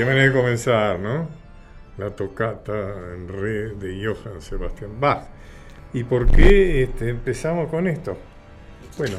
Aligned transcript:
Qué 0.00 0.06
manera 0.06 0.24
de 0.24 0.32
comenzar, 0.32 0.98
¿no? 0.98 1.28
La 1.98 2.08
tocata 2.08 2.72
en 3.14 3.28
re 3.28 3.74
de 3.74 4.02
Johann 4.02 4.40
Sebastian 4.40 4.98
Bach. 4.98 5.24
¿Y 5.92 6.04
por 6.04 6.26
qué 6.26 6.84
este, 6.84 7.10
empezamos 7.10 7.68
con 7.68 7.86
esto? 7.86 8.16
Bueno, 8.96 9.18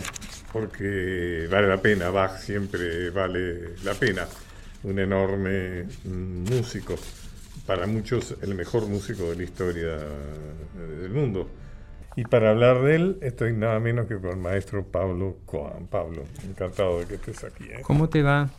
porque 0.51 1.47
vale 1.51 1.67
la 1.67 1.77
pena, 1.77 2.09
Bach 2.09 2.39
siempre 2.39 3.11
vale 3.11 3.75
la 3.83 3.93
pena. 3.93 4.25
Un 4.81 4.97
enorme 4.97 5.83
mm, 6.03 6.49
músico, 6.49 6.95
para 7.67 7.85
muchos 7.85 8.35
el 8.41 8.55
mejor 8.55 8.87
músico 8.87 9.29
de 9.29 9.35
la 9.35 9.43
historia 9.43 9.99
del 10.99 11.11
mundo. 11.11 11.47
Y 12.15 12.23
para 12.23 12.49
hablar 12.49 12.81
de 12.81 12.95
él, 12.95 13.17
estoy 13.21 13.53
nada 13.53 13.79
menos 13.79 14.07
que 14.07 14.15
con 14.15 14.31
el 14.31 14.37
maestro 14.37 14.83
Pablo 14.83 15.37
Coan. 15.45 15.85
Pablo, 15.85 16.23
encantado 16.43 17.01
de 17.01 17.05
que 17.05 17.13
estés 17.13 17.43
aquí. 17.43 17.65
¿eh? 17.65 17.81
¿Cómo 17.83 18.09
te 18.09 18.23
va? 18.23 18.49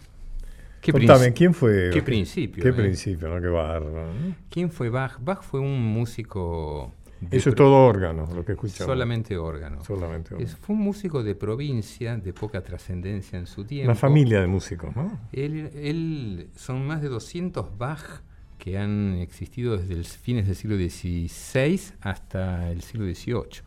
¿Qué 0.82 0.90
Contame, 0.90 1.32
¿quién 1.32 1.54
fue? 1.54 1.90
¿Qué 1.92 2.02
principio? 2.02 2.60
¿Qué 2.60 2.70
eh? 2.70 2.72
principio? 2.72 3.28
¿no? 3.28 3.40
Qué 3.40 3.46
bárbaro. 3.46 4.10
¿Quién 4.50 4.68
fue 4.68 4.88
Bach? 4.88 5.16
Bach 5.20 5.40
fue 5.40 5.60
un 5.60 5.80
músico... 5.80 6.92
Eso 7.30 7.50
es 7.50 7.54
todo 7.54 7.86
órgano, 7.86 8.28
lo 8.34 8.44
que 8.44 8.52
escuchamos. 8.52 8.88
Solamente 8.88 9.36
órgano. 9.36 9.84
Solamente 9.84 10.34
órgano. 10.34 10.56
fue 10.60 10.74
un 10.74 10.82
músico 10.82 11.22
de 11.22 11.36
provincia, 11.36 12.16
de 12.16 12.32
poca 12.32 12.62
trascendencia 12.62 13.38
en 13.38 13.46
su 13.46 13.64
tiempo. 13.64 13.92
Una 13.92 13.94
familia 13.94 14.40
de 14.40 14.48
músicos, 14.48 14.96
¿no? 14.96 15.20
Él, 15.30 15.70
él, 15.72 16.48
son 16.56 16.84
más 16.84 17.00
de 17.00 17.08
200 17.08 17.78
Bach 17.78 18.22
que 18.58 18.76
han 18.76 19.18
existido 19.20 19.78
desde 19.78 19.94
los 19.94 20.08
fines 20.08 20.48
del 20.48 20.56
siglo 20.56 20.76
XVI 20.76 21.80
hasta 22.00 22.72
el 22.72 22.82
siglo 22.82 23.06
XVIII. 23.06 23.62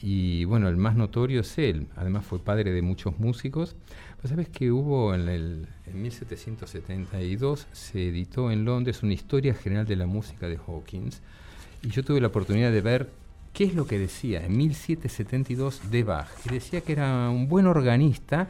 Y 0.00 0.44
bueno, 0.44 0.68
el 0.68 0.76
más 0.76 0.96
notorio 0.96 1.40
es 1.40 1.58
él. 1.58 1.88
Además 1.96 2.24
fue 2.24 2.38
padre 2.38 2.72
de 2.72 2.82
muchos 2.82 3.18
músicos. 3.18 3.76
Pues 4.20 4.30
sabes 4.30 4.48
que 4.48 4.72
hubo 4.72 5.14
en, 5.14 5.28
el, 5.28 5.66
en 5.86 6.02
1772 6.02 7.66
se 7.72 8.08
editó 8.08 8.50
en 8.50 8.64
Londres 8.64 9.02
una 9.02 9.14
historia 9.14 9.54
general 9.54 9.86
de 9.86 9.96
la 9.96 10.06
música 10.06 10.48
de 10.48 10.58
Hawkins. 10.58 11.22
Y 11.82 11.90
yo 11.90 12.02
tuve 12.02 12.20
la 12.20 12.26
oportunidad 12.26 12.72
de 12.72 12.80
ver 12.80 13.08
¿Qué 13.58 13.64
es 13.64 13.74
lo 13.74 13.88
que 13.88 13.98
decía 13.98 14.44
en 14.44 14.56
1772 14.56 15.90
de 15.90 16.04
Bach? 16.04 16.28
Y 16.44 16.50
decía 16.50 16.80
que 16.80 16.92
era 16.92 17.28
un 17.28 17.48
buen 17.48 17.66
organista, 17.66 18.48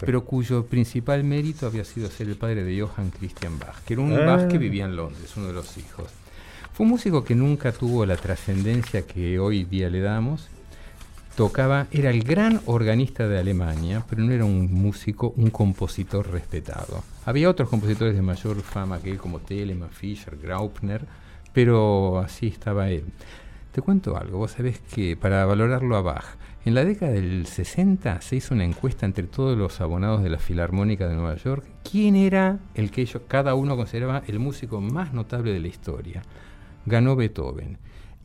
pero, 0.00 0.24
cuyo 0.26 0.66
principal 0.66 1.24
mérito 1.24 1.66
había 1.66 1.84
sido 1.84 2.10
ser 2.10 2.28
el 2.28 2.36
padre 2.36 2.62
de 2.62 2.78
Johann 2.78 3.10
Christian 3.10 3.58
Bach, 3.58 3.82
que 3.86 3.94
era 3.94 4.02
un 4.02 4.10
Bach 4.10 4.48
que 4.48 4.56
ah. 4.56 4.58
vivía 4.58 4.84
en 4.84 4.96
Londres, 4.96 5.32
uno 5.36 5.46
de 5.46 5.54
los 5.54 5.78
hijos. 5.78 6.10
Fue 6.74 6.84
un 6.84 6.90
músico 6.90 7.24
que 7.24 7.34
nunca 7.34 7.72
tuvo 7.72 8.04
la 8.04 8.16
trascendencia 8.16 9.06
que 9.06 9.38
hoy 9.38 9.64
día 9.64 9.88
le 9.88 10.00
damos. 10.00 10.48
Tocaba, 11.38 11.86
era 11.92 12.10
el 12.10 12.24
gran 12.24 12.60
organista 12.66 13.28
de 13.28 13.38
Alemania, 13.38 14.04
pero 14.10 14.24
no 14.24 14.32
era 14.32 14.44
un 14.44 14.74
músico, 14.74 15.34
un 15.36 15.50
compositor 15.50 16.28
respetado. 16.32 17.04
Había 17.24 17.48
otros 17.48 17.68
compositores 17.68 18.16
de 18.16 18.22
mayor 18.22 18.60
fama 18.60 18.98
que 18.98 19.12
él, 19.12 19.18
como 19.18 19.38
Telemann, 19.38 19.90
Fischer, 19.90 20.36
Graupner, 20.36 21.06
pero 21.52 22.18
así 22.18 22.48
estaba 22.48 22.90
él. 22.90 23.04
Te 23.70 23.80
cuento 23.80 24.16
algo, 24.16 24.38
vos 24.38 24.50
sabés 24.50 24.80
que 24.80 25.16
para 25.16 25.46
valorarlo 25.46 25.96
a 25.96 26.02
Bach, 26.02 26.24
en 26.64 26.74
la 26.74 26.84
década 26.84 27.12
del 27.12 27.46
60 27.46 28.20
se 28.20 28.34
hizo 28.34 28.52
una 28.52 28.64
encuesta 28.64 29.06
entre 29.06 29.28
todos 29.28 29.56
los 29.56 29.80
abonados 29.80 30.24
de 30.24 30.30
la 30.30 30.40
Filarmónica 30.40 31.06
de 31.06 31.14
Nueva 31.14 31.36
York, 31.36 31.64
quién 31.88 32.16
era 32.16 32.58
el 32.74 32.90
que 32.90 33.02
ellos, 33.02 33.22
cada 33.28 33.54
uno 33.54 33.76
consideraba 33.76 34.24
el 34.26 34.40
músico 34.40 34.80
más 34.80 35.12
notable 35.12 35.52
de 35.52 35.60
la 35.60 35.68
historia. 35.68 36.20
Ganó 36.84 37.14
Beethoven. 37.14 37.78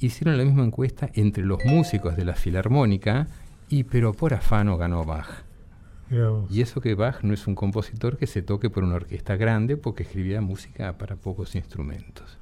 Hicieron 0.03 0.38
la 0.38 0.44
misma 0.44 0.66
encuesta 0.66 1.09
entre 1.14 1.46
los 1.46 1.64
músicos 1.64 2.18
de 2.18 2.25
la 2.25 2.36
Filarmónica 2.36 3.25
y 3.69 3.86
pero 3.86 4.12
por 4.12 4.34
afano 4.34 4.75
ganó 4.75 5.06
Bach. 5.06 5.46
Y 6.50 6.62
eso 6.62 6.81
que 6.81 6.94
Bach 6.94 7.24
no 7.24 7.34
es 7.34 7.47
un 7.47 7.56
compositor 7.56 8.18
que 8.18 8.28
se 8.28 8.41
toque 8.41 8.69
por 8.69 8.84
una 8.84 8.96
orquesta 8.96 9.38
grande 9.38 9.78
porque 9.78 10.03
escribía 10.03 10.41
música 10.41 10.97
para 10.97 11.16
pocos 11.16 11.56
instrumentos. 11.56 12.38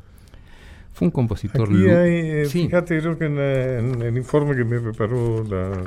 Fue 0.92 1.06
un 1.06 1.12
compositor... 1.12 1.70
Aquí 1.70 1.88
hay, 1.88 2.14
eh, 2.42 2.46
Fíjate, 2.50 3.00
creo 3.00 3.20
que 3.20 3.26
en, 3.26 4.02
el 4.02 4.18
informe 4.18 4.56
que 4.56 4.64
me 4.64 4.80
preparó 4.80 5.44
la 5.44 5.84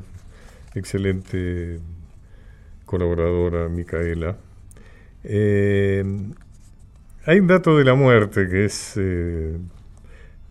excelente 0.77 1.81
colaboradora 2.85 3.69
Micaela, 3.69 4.37
eh, 5.25 6.05
hay 7.27 7.41
un 7.41 7.49
dato 7.49 7.77
de 7.77 7.85
la 7.85 7.95
muerte 7.95 8.47
que 8.49 8.67
es 8.67 8.93
eh, 8.97 9.59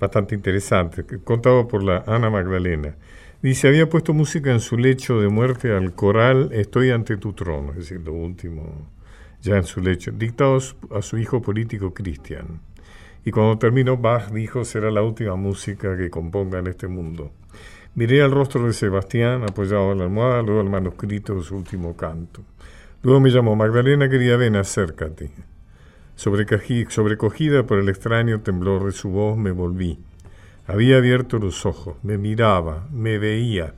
bastante 0.03 0.35
interesante, 0.35 1.03
contado 1.23 1.67
por 1.67 1.83
la 1.83 2.03
Ana 2.07 2.29
Magdalena. 2.29 2.95
Dice, 3.41 3.67
había 3.67 3.89
puesto 3.89 4.13
música 4.13 4.51
en 4.51 4.59
su 4.59 4.77
lecho 4.77 5.19
de 5.19 5.27
muerte 5.27 5.75
al 5.75 5.93
coral 5.93 6.49
Estoy 6.53 6.91
ante 6.91 7.17
tu 7.17 7.33
trono, 7.33 7.71
es 7.71 7.77
decir, 7.77 8.01
lo 8.01 8.13
último 8.13 8.89
ya 9.41 9.57
en 9.57 9.65
su 9.65 9.81
lecho, 9.81 10.11
dictados 10.11 10.77
a 10.89 11.01
su 11.01 11.17
hijo 11.17 11.41
político 11.41 11.93
Cristian. 11.93 12.61
Y 13.25 13.31
cuando 13.31 13.57
terminó, 13.57 13.97
Bach 13.97 14.31
dijo, 14.31 14.63
será 14.63 14.89
la 14.89 15.03
última 15.03 15.35
música 15.35 15.97
que 15.97 16.09
componga 16.09 16.59
en 16.59 16.67
este 16.67 16.87
mundo. 16.87 17.31
Miré 17.95 18.21
al 18.21 18.31
rostro 18.31 18.65
de 18.65 18.73
Sebastián 18.73 19.43
apoyado 19.43 19.91
en 19.91 19.99
la 19.99 20.03
almohada, 20.05 20.41
luego 20.41 20.61
el 20.61 20.69
manuscrito 20.69 21.35
de 21.35 21.43
su 21.43 21.55
último 21.55 21.95
canto. 21.95 22.41
Luego 23.01 23.19
me 23.19 23.29
llamó, 23.29 23.55
Magdalena 23.55 24.09
querida, 24.09 24.37
ven, 24.37 24.55
acércate. 24.55 25.31
Sobrecogida 26.15 27.63
por 27.65 27.79
el 27.79 27.89
extraño 27.89 28.41
temblor 28.41 28.85
de 28.85 28.91
su 28.91 29.09
voz, 29.09 29.37
me 29.37 29.51
volví. 29.51 29.99
Había 30.65 30.97
abierto 30.97 31.39
los 31.39 31.65
ojos, 31.65 31.97
me 32.03 32.17
miraba, 32.17 32.87
me 32.91 33.17
veía. 33.17 33.73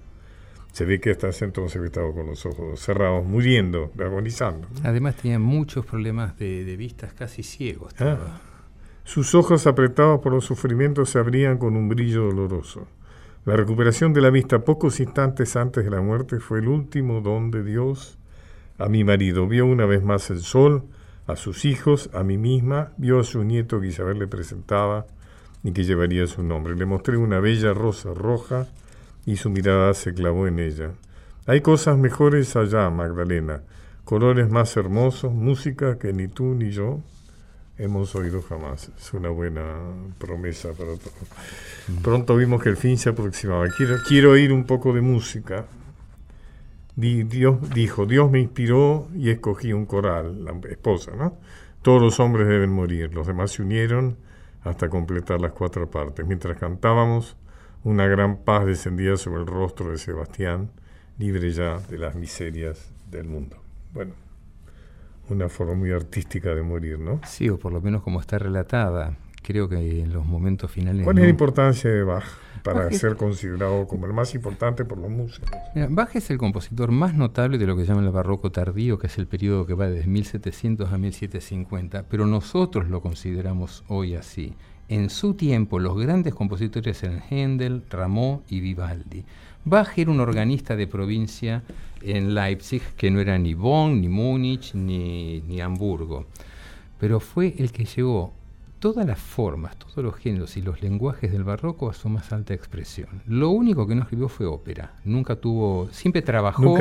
Se 0.72 0.86
ve 0.86 1.00
que 1.00 1.12
hasta 1.12 1.30
ese 1.30 1.46
entonces 1.46 1.82
estaba 1.82 2.14
con 2.14 2.28
los 2.28 2.46
ojos 2.46 2.80
cerrados, 2.80 3.26
muriendo, 3.26 3.92
agonizando. 3.98 4.68
Además 4.84 5.16
tenía 5.16 5.40
muchos 5.40 5.86
problemas 5.86 6.38
de, 6.38 6.66
de 6.66 6.76
vistas 6.76 7.14
casi 7.14 7.44
ciegos. 7.44 7.94
Ah. 8.00 8.42
Sus 9.06 9.36
ojos 9.36 9.68
apretados 9.68 10.20
por 10.20 10.34
los 10.34 10.46
sufrimientos 10.46 11.12
se 11.12 11.20
abrían 11.20 11.58
con 11.58 11.76
un 11.76 11.88
brillo 11.88 12.24
doloroso. 12.24 12.88
La 13.46 13.56
recuperación 13.56 14.12
de 14.14 14.22
la 14.22 14.32
vista 14.32 14.66
pocos 14.66 15.00
instantes 15.00 15.56
antes 15.56 15.86
de 15.86 15.92
la 15.92 16.02
muerte 16.02 16.40
fue 16.40 16.60
el 16.60 16.68
último 16.68 17.22
don 17.22 17.52
de 17.52 17.64
Dios 17.64 18.18
a 18.80 18.90
mi 18.90 19.04
marido. 19.04 19.48
Vio 19.48 19.68
una 19.68 19.86
vez 19.86 20.04
más 20.04 20.30
el 20.32 20.40
sol, 20.40 20.84
a 21.28 21.36
sus 21.36 21.66
hijos, 21.66 22.10
a 22.14 22.24
mí 22.24 22.38
misma, 22.38 22.92
vio 22.98 23.20
a 23.20 23.24
su 23.24 23.44
nieto 23.44 23.82
que 23.82 23.88
Isabel 23.88 24.20
le 24.20 24.28
presentaba 24.28 25.06
y 25.64 25.72
que 25.72 25.84
llevaría 25.84 26.28
su 26.28 26.44
nombre. 26.44 26.76
Le 26.76 26.86
mostré 26.86 27.18
una 27.18 27.40
bella 27.40 27.74
rosa 27.74 28.14
roja 28.14 28.68
y 29.26 29.38
su 29.38 29.50
mirada 29.50 29.94
se 29.94 30.14
clavó 30.14 30.48
en 30.48 30.60
ella. 30.60 30.92
Hay 31.48 31.62
cosas 31.62 31.98
mejores 31.98 32.56
allá, 32.56 32.90
Magdalena, 32.90 33.62
colores 34.04 34.50
más 34.50 34.76
hermosos, 34.78 35.34
música 35.34 35.98
que 35.98 36.14
ni 36.14 36.28
tú 36.28 36.56
ni 36.56 36.72
yo 36.72 37.02
hemos 37.78 38.16
oído 38.16 38.42
jamás. 38.42 38.92
Es 38.98 39.14
una 39.14 39.30
buena 39.30 39.64
promesa 40.18 40.70
para 40.70 40.96
todos. 40.96 41.14
Mm. 41.88 42.02
Pronto 42.02 42.36
vimos 42.36 42.62
que 42.62 42.70
el 42.70 42.78
fin 42.78 42.98
se 42.98 43.10
aproximaba. 43.10 43.68
Quiero, 43.76 43.98
quiero 44.08 44.32
oír 44.32 44.52
un 44.52 44.66
poco 44.66 44.94
de 44.94 45.02
música. 45.02 45.66
Dios 46.96 47.70
dijo, 47.74 48.06
Dios 48.06 48.32
me 48.32 48.40
inspiró 48.40 49.10
y 49.16 49.30
escogí 49.30 49.74
un 49.74 49.86
coral, 49.86 50.46
la 50.46 50.54
esposa, 50.70 51.12
¿no? 51.16 51.38
Todos 51.82 52.02
los 52.02 52.20
hombres 52.20 52.48
deben 52.48 52.72
morir. 52.72 53.14
Los 53.14 53.28
demás 53.28 53.52
se 53.52 53.62
unieron 53.62 54.18
hasta 54.64 54.90
completar 54.90 55.42
las 55.42 55.52
cuatro 55.52 55.90
partes. 55.92 56.26
Mientras 56.26 56.58
cantábamos, 56.58 57.38
una 57.84 58.08
gran 58.08 58.38
paz 58.38 58.66
descendía 58.66 59.18
sobre 59.18 59.42
el 59.42 59.48
rostro 59.48 59.92
de 59.92 59.98
Sebastián, 59.98 60.72
libre 61.20 61.52
ya 61.52 61.80
de 61.80 61.98
las 61.98 62.16
miserias 62.16 62.92
del 63.12 63.28
mundo. 63.28 63.58
Bueno 63.94 64.26
una 65.30 65.50
forma 65.50 65.74
muy 65.74 65.92
artística 65.92 66.54
de 66.54 66.62
morir, 66.62 67.00
¿no? 67.00 67.20
Sí, 67.26 67.50
o 67.50 67.58
por 67.58 67.74
lo 67.74 67.82
menos 67.82 68.04
como 68.04 68.20
está 68.20 68.38
relatada. 68.38 69.18
Creo 69.42 69.70
que 69.70 70.02
en 70.02 70.14
los 70.14 70.26
momentos 70.26 70.72
finales... 70.72 71.04
¿Cuál 71.04 71.18
es 71.18 71.24
la 71.24 71.30
importancia 71.30 71.90
de 71.90 72.04
Bach 72.04 72.26
para 72.66 72.92
ser 72.92 73.16
considerado 73.16 73.88
como 73.88 74.08
el 74.08 74.14
más 74.14 74.34
importante 74.34 74.84
por 74.86 74.98
los 74.98 75.10
músicos? 75.10 75.52
Bach 75.90 76.16
es 76.16 76.30
el 76.32 76.38
compositor 76.38 76.92
más 76.92 77.14
notable 77.14 77.58
de 77.58 77.68
lo 77.68 77.78
que 77.78 77.84
se 77.84 77.90
llama 77.90 78.02
el 78.02 78.12
barroco 78.12 78.52
tardío, 78.52 78.98
que 78.98 79.08
es 79.08 79.18
el 79.18 79.28
periodo 79.28 79.66
que 79.66 79.76
va 79.76 79.88
desde 79.88 80.08
1700 80.08 80.92
a 80.92 80.98
1750, 80.98 82.06
pero 82.10 82.26
nosotros 82.26 82.90
lo 82.90 83.02
consideramos 83.02 83.84
hoy 83.88 84.16
así. 84.16 84.56
En 84.90 85.10
su 85.10 85.36
tiempo, 85.36 85.80
los 85.80 85.98
grandes 85.98 86.34
compositores 86.34 87.02
eran 87.04 87.22
Händel, 87.30 87.84
Rameau 87.90 88.42
y 88.50 88.60
Vivaldi. 88.60 89.24
Bach 89.64 89.98
era 89.98 90.12
un 90.12 90.20
organista 90.20 90.76
de 90.76 90.88
provincia 90.88 91.64
en 92.02 92.34
Leipzig, 92.36 92.82
que 92.98 93.10
no 93.10 93.20
era 93.20 93.38
ni 93.38 93.54
Bonn, 93.54 94.02
ni 94.02 94.10
Múnich, 94.10 94.74
ni, 94.74 95.42
ni 95.42 95.62
Hamburgo, 95.62 96.26
pero 97.00 97.20
fue 97.20 97.56
el 97.58 97.72
que 97.72 97.86
llevó 97.86 98.34
todas 98.86 99.08
las 99.08 99.18
formas, 99.18 99.80
todos 99.80 100.04
los 100.04 100.16
géneros 100.16 100.58
y 100.58 100.62
los 100.62 100.84
lenguajes 100.84 101.32
del 101.32 101.44
barroco 101.44 101.90
a 101.90 101.94
su 101.96 102.08
más 102.08 102.32
alta 102.32 102.54
expresión. 102.54 103.24
Lo 103.26 103.50
único 103.50 103.88
que 103.88 103.96
no 103.96 104.04
escribió 104.04 104.30
fue 104.30 104.46
ópera. 104.46 104.94
Nunca 105.04 105.38
tuvo, 105.38 105.90
siempre 105.92 106.22
trabajó, 106.22 106.78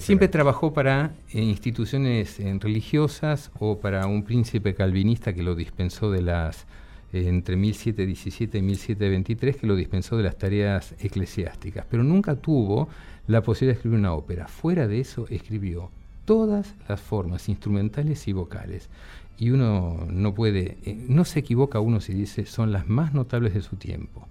siempre 0.00 0.26
trabajó 0.26 0.72
para 0.72 1.12
eh, 1.30 1.40
instituciones 1.40 2.40
eh, 2.40 2.58
religiosas 2.60 3.52
o 3.60 3.78
para 3.78 4.08
un 4.08 4.24
príncipe 4.24 4.74
calvinista 4.74 5.32
que 5.32 5.44
lo 5.44 5.54
dispensó 5.54 6.10
de 6.10 6.22
las 6.22 6.66
entre 7.12 7.54
1717 7.54 8.58
y 8.58 8.62
1723 8.62 9.56
que 9.58 9.66
lo 9.68 9.76
dispensó 9.76 10.16
de 10.16 10.24
las 10.24 10.36
tareas 10.36 10.96
eclesiásticas, 10.98 11.86
pero 11.88 12.02
nunca 12.02 12.34
tuvo 12.34 12.88
la 13.28 13.42
posibilidad 13.42 13.74
de 13.74 13.78
escribir 13.78 14.00
una 14.00 14.12
ópera. 14.12 14.48
Fuera 14.48 14.88
de 14.88 14.98
eso 14.98 15.26
escribió 15.30 15.92
todas 16.28 16.74
las 16.88 17.00
formas 17.00 17.48
instrumentales 17.48 18.28
y 18.28 18.34
vocales. 18.34 18.90
Y 19.38 19.50
uno 19.50 20.06
no 20.10 20.34
puede, 20.34 20.78
eh, 20.84 20.98
no 21.08 21.24
se 21.24 21.40
equivoca 21.40 21.80
uno 21.80 22.00
si 22.00 22.12
dice 22.12 22.44
son 22.44 22.72
las 22.72 22.88
más 22.88 23.14
notables 23.14 23.54
de 23.54 23.62
su 23.62 23.76
tiempo. 23.76 24.26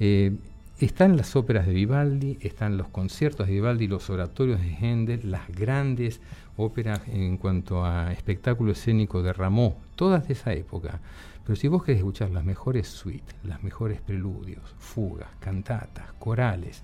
Eh, 0.00 0.32
están 0.80 1.16
las 1.16 1.36
óperas 1.36 1.66
de 1.66 1.72
Vivaldi, 1.72 2.38
están 2.40 2.76
los 2.76 2.88
conciertos 2.88 3.46
de 3.46 3.52
Vivaldi, 3.52 3.86
los 3.86 4.10
oratorios 4.10 4.60
de 4.60 4.74
Händel, 4.74 5.30
las 5.30 5.48
grandes 5.48 6.20
óperas 6.56 7.00
en 7.06 7.36
cuanto 7.36 7.84
a 7.84 8.12
espectáculo 8.12 8.72
escénico 8.72 9.22
de 9.22 9.32
Rameau, 9.32 9.74
todas 9.94 10.26
de 10.26 10.34
esa 10.34 10.52
época. 10.52 11.00
Pero 11.44 11.56
si 11.56 11.68
vos 11.68 11.84
querés 11.84 11.98
escuchar 11.98 12.30
las 12.30 12.44
mejores 12.44 12.88
suites, 12.88 13.34
las 13.44 13.62
mejores 13.62 14.00
preludios, 14.00 14.62
fugas, 14.78 15.28
cantatas, 15.40 16.06
corales 16.18 16.82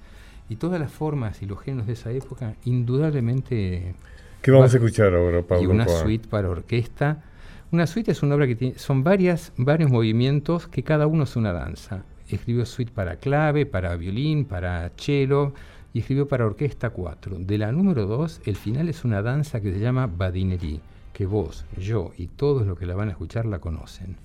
y 0.49 0.57
todas 0.57 0.79
las 0.79 0.93
formas 0.93 1.43
y 1.43 1.47
los 1.47 1.61
géneros 1.61 1.87
de 1.87 1.95
esa 1.95 2.13
época, 2.13 2.55
indudablemente... 2.65 3.95
¿Qué 4.43 4.51
vamos 4.51 4.73
a 4.73 4.77
escuchar 4.77 5.15
ahora, 5.15 5.43
Pablo? 5.43 5.65
Y 5.65 5.67
una 5.67 5.89
suite 5.89 6.29
para 6.29 6.49
orquesta. 6.49 7.25
Una 7.73 7.87
suite 7.87 8.13
es 8.13 8.23
una 8.23 8.35
obra 8.35 8.47
que 8.47 8.57
tiene, 8.57 8.79
son 8.79 9.05
varias, 9.05 9.53
varios 9.57 9.91
movimientos 9.91 10.67
que 10.67 10.83
cada 10.83 11.07
uno 11.07 11.25
es 11.25 11.37
una 11.37 11.53
danza 11.53 12.05
escribió 12.35 12.67
suite 12.67 12.93
para 12.93 13.17
clave, 13.17 13.67
para 13.67 13.97
violín, 13.97 14.45
para 14.45 14.91
cello 14.97 15.53
y 15.93 16.01
escribió 16.01 16.29
para 16.29 16.47
orquesta 16.47 16.91
4. 16.91 17.39
De 17.41 17.59
la 17.59 17.73
número 17.73 18.07
2, 18.07 18.43
el 18.45 18.57
final 18.57 18.89
es 18.89 19.05
una 19.05 19.23
danza 19.23 19.61
que 19.61 19.73
se 19.73 19.81
llama 19.81 20.07
Badinerie, 20.07 20.81
que 21.13 21.27
vos, 21.27 21.65
yo 21.77 22.13
y 22.17 22.29
todos 22.29 22.67
los 22.67 22.79
que 22.79 22.87
la 22.87 22.95
van 22.95 23.09
a 23.09 23.13
escuchar 23.13 23.47
la 23.47 23.59
conocen. 23.59 24.17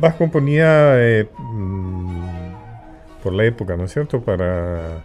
Bach 0.00 0.16
componía 0.16 0.94
eh, 0.98 1.28
mm, 1.38 2.20
por 3.22 3.32
la 3.34 3.44
época, 3.44 3.76
¿no 3.76 3.84
es 3.84 3.92
cierto? 3.92 4.22
Para, 4.22 5.02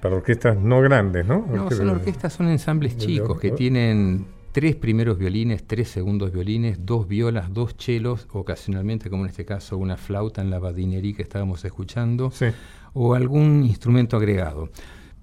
para 0.00 0.16
orquestas 0.16 0.56
no 0.56 0.80
grandes, 0.80 1.26
¿no? 1.26 1.44
No, 1.52 1.70
son 1.70 1.88
orquestas, 1.90 2.32
son 2.32 2.48
ensambles 2.48 2.96
chicos 2.96 3.40
que 3.40 3.50
tienen 3.50 4.26
tres 4.52 4.76
primeros 4.76 5.18
violines, 5.18 5.64
tres 5.66 5.88
segundos 5.88 6.32
violines, 6.32 6.84
dos 6.84 7.08
violas, 7.08 7.52
dos 7.52 7.76
chelos, 7.76 8.28
ocasionalmente, 8.32 9.10
como 9.10 9.24
en 9.24 9.30
este 9.30 9.44
caso, 9.44 9.76
una 9.78 9.96
flauta 9.96 10.42
en 10.42 10.50
la 10.50 10.58
badinería 10.58 11.14
que 11.14 11.22
estábamos 11.22 11.64
escuchando, 11.64 12.32
o 12.92 13.14
algún 13.14 13.64
instrumento 13.64 14.16
agregado. 14.16 14.70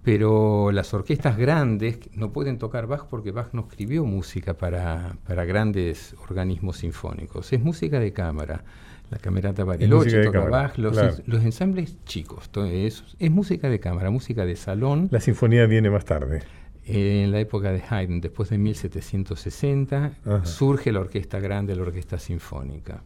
Pero 0.08 0.72
las 0.72 0.94
orquestas 0.94 1.36
grandes 1.38 2.00
no 2.14 2.32
pueden 2.32 2.58
tocar 2.58 2.88
Bach 2.88 3.08
porque 3.10 3.32
Bach 3.32 3.50
no 3.52 3.68
escribió 3.70 4.06
música 4.06 4.54
para, 4.54 5.18
para 5.28 5.44
grandes 5.44 6.16
organismos 6.24 6.78
sinfónicos, 6.78 7.52
es 7.52 7.62
música 7.62 8.00
de 8.00 8.14
cámara 8.14 8.64
la 9.10 9.18
camerata 9.18 9.66
Bariloche, 9.66 10.24
toca 10.24 10.46
Bach, 10.46 10.78
los, 10.78 10.96
los, 11.28 11.44
ensambles 11.44 11.98
chicos. 12.06 12.50
Es, 12.70 13.04
es, 13.20 13.32
música 13.32 13.70
de 13.70 13.82
cámara, 13.82 14.10
música 14.10 14.46
de 14.46 14.56
salón. 14.56 15.10
La 15.12 15.20
sinfonía 15.20 15.66
viene 15.66 15.90
más 15.90 16.06
tarde. 16.06 16.42
en 16.86 17.30
la 17.34 17.42
época 17.42 17.74
de 17.74 17.84
Haydn, 17.90 18.22
después 18.22 18.50
de 18.50 18.60
1760, 18.60 20.14
surge 20.44 20.94
la 20.94 21.02
orquesta 21.02 21.42
grande, 21.42 21.76
la 21.76 21.82
orquesta 21.82 22.18
sinfónica. 22.18 23.04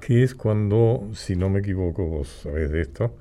Que 0.00 0.22
es 0.22 0.34
cuando, 0.34 1.10
si 1.12 1.36
no 1.36 1.50
me 1.50 1.58
equivoco, 1.60 2.06
vos 2.06 2.28
sabés 2.44 2.70
de 2.70 2.80
esto, 2.80 3.14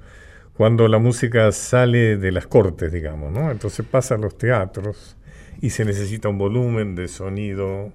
cuando 0.54 0.88
la 0.88 1.00
música 1.00 1.52
sale 1.52 2.18
de 2.18 2.32
las 2.32 2.48
cortes, 2.48 2.92
digamos, 2.92 3.32
¿no? 3.32 3.52
Entonces 3.52 3.86
pasa 3.86 4.16
a 4.16 4.18
los 4.18 4.38
teatros 4.38 5.18
y 5.62 5.70
se 5.70 5.86
necesita 5.86 6.28
un 6.28 6.38
volumen 6.38 6.94
de 6.94 7.08
sonido 7.08 7.94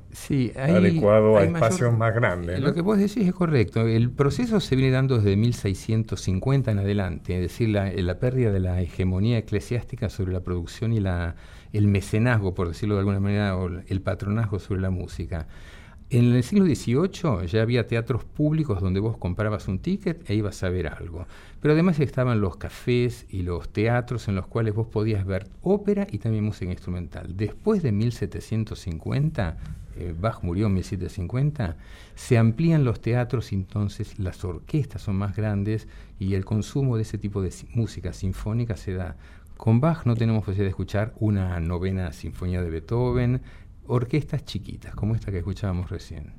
adecuado 0.56 1.36
a 1.36 1.44
espacios 1.44 1.96
más 1.96 2.14
grandes. 2.14 2.60
Lo 2.60 2.72
que 2.72 2.80
vos 2.80 2.96
decís 2.96 3.26
es 3.26 3.34
correcto. 3.34 3.86
El 3.86 4.10
proceso 4.10 4.58
se 4.60 4.74
viene 4.74 4.90
dando 4.90 5.18
desde 5.18 5.36
1650 5.36 6.70
en 6.70 6.78
adelante, 6.78 7.34
es 7.34 7.42
decir, 7.42 7.68
la, 7.68 7.92
la 7.92 8.18
pérdida 8.18 8.50
de 8.50 8.60
la 8.60 8.80
hegemonía 8.80 9.38
eclesiástica 9.38 10.08
sobre 10.08 10.32
la 10.32 10.40
producción 10.40 10.92
y 10.94 11.00
la, 11.00 11.36
el 11.72 11.88
mecenazgo, 11.88 12.54
por 12.54 12.68
decirlo 12.68 12.94
de 12.94 13.00
alguna 13.00 13.20
manera, 13.20 13.56
o 13.56 13.68
el 13.68 14.00
patronazgo 14.00 14.58
sobre 14.58 14.80
la 14.80 14.90
música. 14.90 15.46
En 16.10 16.32
el 16.32 16.42
siglo 16.42 16.64
XVIII 16.64 17.46
ya 17.46 17.60
había 17.60 17.86
teatros 17.86 18.24
públicos 18.24 18.80
donde 18.80 18.98
vos 18.98 19.18
comprabas 19.18 19.68
un 19.68 19.78
ticket 19.78 20.28
e 20.30 20.34
ibas 20.34 20.62
a 20.62 20.70
ver 20.70 20.86
algo. 20.86 21.26
Pero 21.60 21.74
además 21.74 22.00
estaban 22.00 22.40
los 22.40 22.56
cafés 22.56 23.26
y 23.28 23.42
los 23.42 23.68
teatros 23.68 24.26
en 24.28 24.34
los 24.34 24.46
cuales 24.46 24.74
vos 24.74 24.86
podías 24.86 25.26
ver 25.26 25.48
ópera 25.60 26.06
y 26.10 26.16
también 26.16 26.44
música 26.44 26.72
instrumental. 26.72 27.36
Después 27.36 27.82
de 27.82 27.92
1750, 27.92 29.58
eh, 29.98 30.14
Bach 30.18 30.42
murió 30.42 30.68
en 30.68 30.74
1750, 30.74 31.76
se 32.14 32.38
amplían 32.38 32.84
los 32.84 33.02
teatros 33.02 33.52
entonces 33.52 34.18
las 34.18 34.42
orquestas 34.46 35.02
son 35.02 35.16
más 35.16 35.36
grandes 35.36 35.88
y 36.18 36.32
el 36.32 36.46
consumo 36.46 36.96
de 36.96 37.02
ese 37.02 37.18
tipo 37.18 37.42
de 37.42 37.52
música 37.74 38.14
sinfónica 38.14 38.78
se 38.78 38.94
da. 38.94 39.16
Con 39.58 39.80
Bach 39.80 40.06
no 40.06 40.14
tenemos 40.14 40.44
posibilidad 40.44 40.66
de 40.66 40.70
escuchar 40.70 41.12
una 41.18 41.60
novena 41.60 42.12
sinfonía 42.12 42.62
de 42.62 42.70
Beethoven, 42.70 43.42
orquestas 43.88 44.45
chiquitas, 44.45 44.95
como 44.95 45.14
esta 45.14 45.30
que 45.30 45.38
escuchábamos 45.38 45.90
recién. 45.90 46.33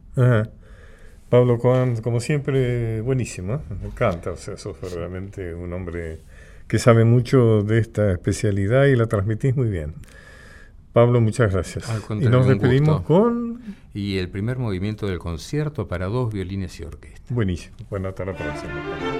Pablo 1.29 1.59
Coan, 1.59 2.01
como 2.01 2.19
siempre, 2.19 3.01
buenísimo, 3.01 3.55
¿eh? 3.55 3.59
me 3.81 3.87
encanta, 3.87 4.31
o 4.31 4.35
sea, 4.35 4.57
sos 4.57 4.79
verdaderamente 4.81 5.53
un 5.53 5.71
hombre 5.73 6.19
que 6.67 6.79
sabe 6.79 7.03
mucho 7.03 7.61
de 7.63 7.79
esta 7.79 8.11
especialidad 8.11 8.85
y 8.85 8.95
la 8.95 9.05
transmitís 9.05 9.55
muy 9.55 9.69
bien. 9.69 9.95
Pablo, 10.93 11.21
muchas 11.21 11.53
gracias. 11.53 11.87
y 12.09 12.27
nos 12.27 12.47
despedimos 12.47 13.01
con... 13.01 13.61
Y 13.93 14.17
el 14.17 14.29
primer 14.29 14.57
movimiento 14.57 15.07
del 15.07 15.19
concierto 15.19 15.87
para 15.87 16.07
dos 16.07 16.33
violines 16.33 16.79
y 16.79 16.83
orquesta. 16.83 17.33
Buenísimo. 17.33 17.75
Bueno, 17.89 18.09
hasta 18.09 18.25
la 18.25 18.35
próxima. 18.35 19.18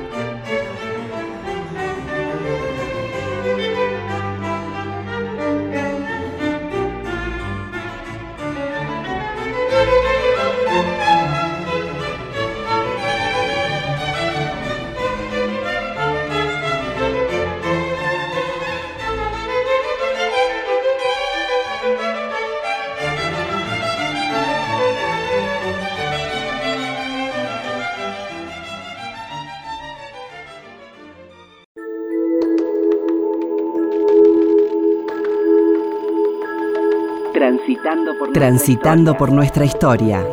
Transitando 38.40 39.18
por 39.18 39.34
nuestra 39.34 39.66
historia. 39.66 40.26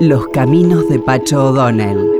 Los 0.00 0.28
caminos 0.28 0.86
de 0.90 0.98
Pacho 0.98 1.46
O'Donnell. 1.46 2.17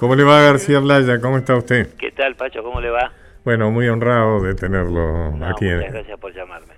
¿Cómo 0.00 0.16
le 0.16 0.24
va 0.24 0.40
García 0.40 0.78
Blaya? 0.78 1.20
¿Cómo 1.20 1.36
está 1.36 1.54
usted? 1.54 1.88
¿Qué 1.98 2.10
tal, 2.12 2.34
Pacho? 2.34 2.62
¿Cómo 2.62 2.80
le 2.80 2.88
va? 2.88 3.12
Bueno, 3.44 3.70
muy 3.70 3.86
honrado 3.86 4.40
de 4.40 4.54
tenerlo 4.54 5.26
aquí. 5.44 5.66
Muchas 5.66 5.92
gracias 5.92 6.18
por 6.18 6.34
llamarme. 6.34 6.72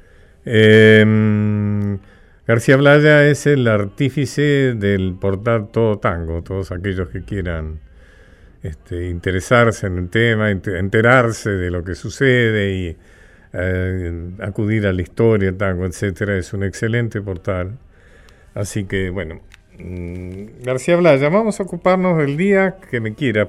Eh, 0.44 1.98
García 2.48 2.76
Blaya 2.78 3.24
es 3.28 3.46
el 3.46 3.68
artífice 3.68 4.74
del 4.74 5.14
portal 5.20 5.68
Todo 5.70 6.00
Tango. 6.00 6.42
Todos 6.42 6.72
aquellos 6.72 7.10
que 7.10 7.22
quieran 7.24 7.78
este, 8.64 9.08
interesarse 9.08 9.86
en 9.86 9.98
el 9.98 10.10
tema, 10.10 10.50
enterarse 10.50 11.50
de 11.50 11.70
lo 11.70 11.84
que 11.84 11.94
sucede 11.94 12.72
y 12.72 12.96
eh, 13.52 14.30
acudir 14.40 14.84
a 14.88 14.92
la 14.92 15.00
historia, 15.00 15.56
tango, 15.56 15.86
etcétera, 15.86 16.36
es 16.36 16.52
un 16.54 16.64
excelente 16.64 17.20
portal. 17.20 17.78
Así 18.52 18.82
que, 18.82 19.10
bueno, 19.10 19.42
García 20.62 20.96
Blaya, 20.96 21.28
vamos 21.28 21.58
a 21.58 21.64
ocuparnos 21.64 22.18
del 22.18 22.36
día 22.36 22.76
que 22.90 23.00
me 23.00 23.14
quiera. 23.14 23.48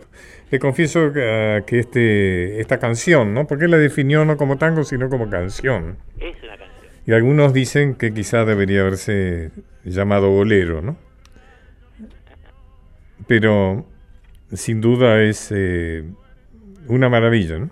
Le 0.50 0.60
confieso 0.60 1.12
que, 1.14 1.64
este, 1.68 2.60
esta 2.60 2.80
canción, 2.80 3.34
¿no? 3.34 3.46
Porque 3.46 3.68
la 3.68 3.78
definió 3.78 4.26
no 4.26 4.38
como 4.38 4.58
tango, 4.58 4.84
sino 4.84 5.10
como 5.10 5.30
canción. 5.30 5.98
Es 6.20 6.42
una 6.44 6.58
canción. 6.58 6.92
Y 7.06 7.12
algunos 7.14 7.54
dicen 7.54 7.96
que 7.96 8.14
quizás 8.14 8.48
debería 8.48 8.82
haberse 8.82 9.52
llamado 9.84 10.30
bolero, 10.32 10.82
¿no? 10.82 10.98
Pero 13.28 13.86
sin 14.52 14.82
duda 14.82 15.22
es 15.22 15.52
eh, 15.52 16.04
una 16.88 17.10
maravilla, 17.10 17.60
¿no? 17.60 17.70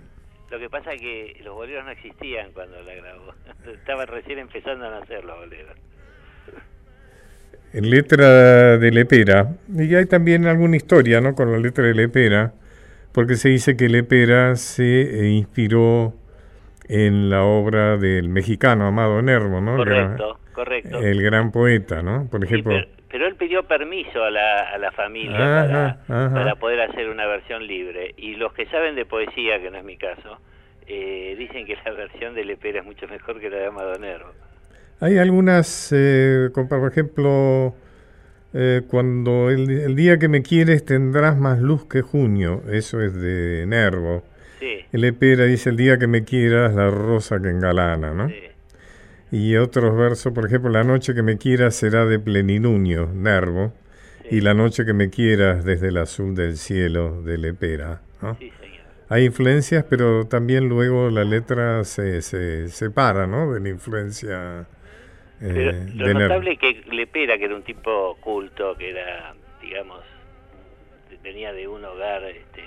Lo 0.50 0.58
que 0.58 0.68
pasa 0.68 0.92
es 0.92 1.00
que 1.00 1.40
los 1.42 1.54
boleros 1.54 1.84
no 1.84 1.90
existían 1.90 2.52
cuando 2.52 2.80
la 2.82 2.94
grabó. 2.94 3.34
Estaba 3.72 4.06
recién 4.06 4.38
empezando 4.38 4.86
a 4.86 5.00
nacer 5.00 5.24
los 5.24 5.36
boleros. 5.36 5.76
En 7.72 7.88
letra 7.88 8.76
de 8.76 8.90
Lepera, 8.90 9.48
y 9.74 9.94
hay 9.94 10.06
también 10.06 10.46
alguna 10.46 10.76
historia, 10.76 11.20
¿no? 11.20 11.34
Con 11.34 11.50
la 11.50 11.58
letra 11.58 11.84
de 11.84 11.94
Lepera, 11.94 12.52
porque 13.12 13.36
se 13.36 13.48
dice 13.48 13.76
que 13.76 13.88
Lepera 13.88 14.56
se 14.56 15.02
eh, 15.02 15.28
inspiró 15.30 16.12
en 16.88 17.30
la 17.30 17.44
obra 17.44 17.96
del 17.96 18.28
mexicano 18.28 18.86
Amado 18.86 19.22
Nervo, 19.22 19.60
¿no? 19.60 19.76
Correcto, 19.76 20.38
correcto. 20.52 20.98
El 20.98 21.22
gran 21.22 21.52
poeta, 21.52 22.02
¿no? 22.02 22.28
Por 22.30 22.44
ejemplo. 22.44 22.74
pero, 23.10 23.26
él 23.26 23.36
pidió 23.36 23.62
permiso 23.62 24.22
a 24.22 24.30
la, 24.30 24.60
a 24.74 24.78
la 24.78 24.92
familia 24.92 25.98
para, 26.06 26.54
poder 26.56 26.82
hacer 26.82 27.08
una 27.08 27.26
versión 27.26 27.66
libre. 27.66 28.12
Y 28.18 28.34
los 28.34 28.52
que 28.52 28.66
saben 28.66 28.94
de 28.94 29.06
poesía, 29.06 29.60
que 29.60 29.70
no 29.70 29.78
es 29.78 29.84
mi 29.84 29.96
caso, 29.96 30.38
eh, 30.86 31.34
dicen 31.38 31.64
que 31.64 31.76
la 31.84 31.92
versión 31.96 32.34
de 32.34 32.44
Lepera 32.44 32.80
es 32.80 32.84
mucho 32.84 33.06
mejor 33.08 33.40
que 33.40 33.48
la 33.48 33.56
de 33.56 33.66
Amado 33.66 33.98
Nervo. 33.98 34.32
Hay 35.02 35.18
algunas, 35.18 35.88
eh, 35.90 36.48
por 36.54 36.88
ejemplo, 36.88 37.74
eh, 38.54 38.82
cuando 38.86 39.50
el, 39.50 39.68
el, 39.68 39.96
día 39.96 40.16
que 40.16 40.28
me 40.28 40.42
quieres 40.42 40.84
tendrás 40.84 41.36
más 41.36 41.58
luz 41.58 41.86
que 41.86 42.02
junio, 42.02 42.62
eso 42.70 43.00
es 43.02 43.12
de 43.12 43.64
Nervo. 43.66 44.22
El 44.92 45.02
Epera 45.02 45.44
dice, 45.46 45.70
el 45.70 45.76
día 45.76 45.98
que 45.98 46.06
me 46.06 46.22
quieras, 46.22 46.76
la 46.76 46.88
rosa 46.88 47.42
que 47.42 47.50
engalana, 47.50 48.14
¿no? 48.14 48.30
Y 49.32 49.56
otros 49.56 49.96
versos, 49.96 50.32
por 50.32 50.46
ejemplo, 50.46 50.70
la 50.70 50.84
noche 50.84 51.14
que 51.14 51.22
me 51.24 51.36
quieras 51.36 51.74
será 51.74 52.06
de 52.06 52.20
plenilunio, 52.20 53.10
Nervo, 53.12 53.72
y 54.30 54.40
la 54.40 54.54
noche 54.54 54.84
que 54.84 54.92
me 54.92 55.10
quieras 55.10 55.64
desde 55.64 55.88
el 55.88 55.96
azul 55.96 56.36
del 56.36 56.56
cielo, 56.56 57.22
de 57.22 57.38
Lepera, 57.38 58.02
¿no? 58.20 58.38
Hay 59.08 59.24
influencias, 59.24 59.84
pero 59.90 60.28
también 60.28 60.68
luego 60.68 61.10
la 61.10 61.24
letra 61.24 61.82
se, 61.82 62.22
se 62.22 62.68
separa, 62.68 63.26
¿no? 63.26 63.52
De 63.52 63.58
la 63.58 63.68
influencia... 63.68 64.68
Eh, 65.42 65.86
lo 65.94 66.14
notable 66.14 66.52
es 66.52 66.58
que 66.58 66.82
Lepera, 66.92 67.36
que 67.36 67.46
era 67.46 67.56
un 67.56 67.64
tipo 67.64 68.16
culto, 68.20 68.76
que 68.76 68.90
era, 68.90 69.34
digamos, 69.60 70.04
venía 71.22 71.52
de 71.52 71.66
un 71.66 71.84
hogar 71.84 72.24
este, 72.24 72.62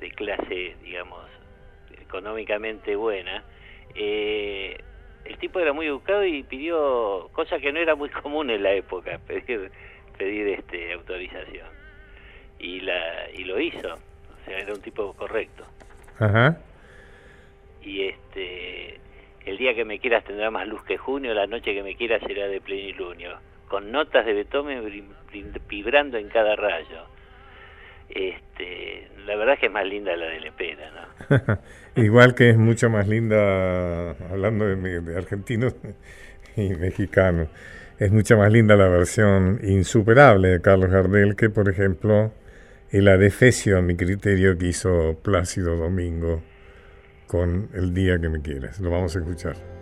de 0.00 0.10
clase, 0.10 0.76
digamos, 0.82 1.24
económicamente 2.00 2.94
buena, 2.94 3.42
eh, 3.94 4.76
el 5.24 5.38
tipo 5.38 5.58
era 5.58 5.72
muy 5.72 5.86
educado 5.86 6.24
y 6.24 6.42
pidió, 6.42 7.28
cosa 7.32 7.58
que 7.58 7.72
no 7.72 7.78
era 7.78 7.94
muy 7.94 8.08
común 8.22 8.50
en 8.50 8.62
la 8.62 8.72
época, 8.72 9.18
pedir, 9.26 9.70
pedir 10.18 10.48
este, 10.48 10.92
autorización. 10.92 11.68
Y, 12.58 12.80
la, 12.80 13.30
y 13.30 13.44
lo 13.44 13.60
hizo, 13.60 13.94
o 13.94 14.44
sea, 14.44 14.58
era 14.58 14.72
un 14.72 14.80
tipo 14.80 15.12
correcto. 15.14 15.64
Ajá. 16.18 16.58
Y 17.82 18.02
este, 18.02 18.98
el 19.46 19.56
día 19.56 19.74
que 19.74 19.84
me 19.84 20.00
quieras 20.00 20.24
tendrá 20.24 20.50
más 20.50 20.66
luz 20.66 20.82
que 20.82 20.98
junio, 20.98 21.32
la 21.32 21.46
noche 21.46 21.72
que 21.72 21.82
me 21.82 21.94
quieras 21.94 22.20
será 22.26 22.48
de 22.48 22.60
plenilunio, 22.60 23.38
con 23.68 23.92
notas 23.92 24.26
de 24.26 24.34
Beethoven 24.34 24.82
vibrando 25.68 26.18
en 26.18 26.28
cada 26.28 26.56
rayo. 26.56 27.04
Este, 28.08 29.08
la 29.24 29.36
verdad 29.36 29.54
es 29.54 29.60
que 29.60 29.66
es 29.66 29.72
más 29.72 29.86
linda 29.86 30.16
la 30.16 30.26
de 30.26 30.40
Lepera, 30.40 30.90
¿no? 30.90 31.58
Igual 32.02 32.34
que 32.34 32.50
es 32.50 32.56
mucho 32.56 32.90
más 32.90 33.08
linda, 33.08 34.10
hablando 34.30 34.66
de, 34.66 35.16
argentinos 35.16 35.76
y 36.56 36.70
mexicanos, 36.70 37.48
es 37.98 38.10
mucho 38.10 38.36
más 38.36 38.52
linda 38.52 38.74
la 38.76 38.88
versión 38.88 39.60
insuperable 39.62 40.48
de 40.48 40.60
Carlos 40.60 40.90
Gardel 40.90 41.36
que, 41.36 41.50
por 41.50 41.68
ejemplo, 41.68 42.32
el 42.90 43.08
adefesio, 43.08 43.78
a 43.78 43.82
mi 43.82 43.96
criterio, 43.96 44.58
que 44.58 44.66
hizo 44.66 45.16
Plácido 45.22 45.76
Domingo 45.76 46.42
con 47.26 47.68
El 47.72 47.92
día 47.94 48.18
que 48.20 48.28
me 48.28 48.40
quieras. 48.40 48.80
Lo 48.80 48.90
vamos 48.90 49.16
a 49.16 49.18
escuchar. 49.18 49.75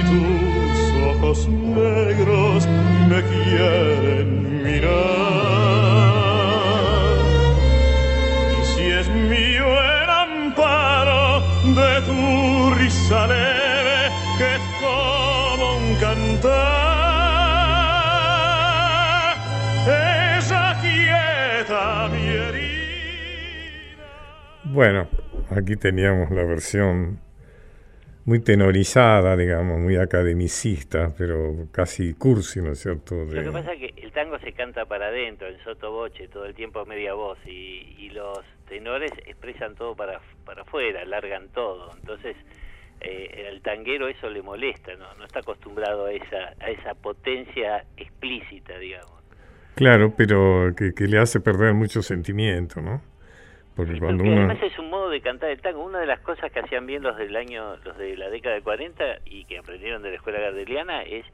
Si 0.00 0.06
tus 0.08 0.92
ojos 1.04 1.48
negros 1.48 2.66
me 3.08 3.22
quieren 3.22 4.62
mirar. 4.62 4.90
Y 8.60 8.64
si 8.66 8.84
es 8.90 9.08
mío 9.08 9.66
el 9.66 10.10
amparo 10.10 11.40
de 11.64 12.00
tu 12.06 12.74
risa 12.74 13.26
leve 13.26 14.10
que 14.38 14.54
es 14.54 14.62
bueno, 24.72 25.08
aquí 25.50 25.76
teníamos 25.76 26.30
la 26.30 26.44
versión 26.44 27.18
muy 28.24 28.40
tenorizada, 28.40 29.36
digamos, 29.36 29.78
muy 29.78 29.96
academicista, 29.96 31.12
pero 31.16 31.68
casi 31.72 32.14
cursi, 32.14 32.60
¿no 32.60 32.72
es 32.72 32.80
cierto? 32.80 33.14
Lo 33.24 33.42
que 33.42 33.50
pasa 33.50 33.72
es 33.72 33.78
que 33.80 34.02
el 34.02 34.12
tango 34.12 34.38
se 34.38 34.52
canta 34.52 34.86
para 34.86 35.06
adentro, 35.08 35.48
en 35.48 35.58
sotoboche, 35.64 36.28
todo 36.28 36.44
el 36.44 36.54
tiempo 36.54 36.80
a 36.80 36.84
media 36.84 37.14
voz, 37.14 37.38
y, 37.46 37.96
y 37.98 38.10
los 38.10 38.40
tenores 38.68 39.10
expresan 39.26 39.74
todo 39.74 39.94
para, 39.96 40.20
para 40.44 40.62
afuera, 40.62 41.04
largan 41.04 41.48
todo. 41.48 41.90
Entonces, 41.98 42.36
eh, 43.00 43.48
el 43.48 43.62
tanguero 43.62 44.08
eso 44.08 44.28
le 44.28 44.42
molesta, 44.42 44.94
¿no? 44.96 45.14
no 45.14 45.24
está 45.24 45.40
acostumbrado 45.40 46.06
a 46.06 46.12
esa, 46.12 46.54
a 46.60 46.70
esa 46.70 46.94
potencia 46.94 47.84
explícita, 47.96 48.78
digamos. 48.78 49.20
Claro, 49.74 50.12
pero 50.14 50.74
que, 50.76 50.92
le 51.06 51.18
hace 51.18 51.40
perder 51.40 51.72
mucho 51.72 52.02
sentimiento, 52.02 52.82
¿no? 52.82 53.00
Porque 53.80 53.98
cuando 53.98 54.24
uno... 54.24 54.36
Además 54.36 54.62
es 54.62 54.78
un 54.78 54.90
modo 54.90 55.08
de 55.08 55.22
cantar 55.22 55.48
el 55.48 55.62
tango. 55.62 55.82
Una 55.82 56.00
de 56.00 56.06
las 56.06 56.20
cosas 56.20 56.52
que 56.52 56.60
hacían 56.60 56.84
bien 56.84 57.02
los 57.02 57.16
del 57.16 57.34
año, 57.34 57.76
los 57.82 57.96
de 57.96 58.14
la 58.14 58.28
década 58.28 58.54
de 58.56 58.62
40 58.62 59.04
y 59.24 59.44
que 59.44 59.56
aprendieron 59.56 60.02
de 60.02 60.10
la 60.10 60.16
escuela 60.16 60.38
gardeliana 60.38 61.02
es 61.02 61.24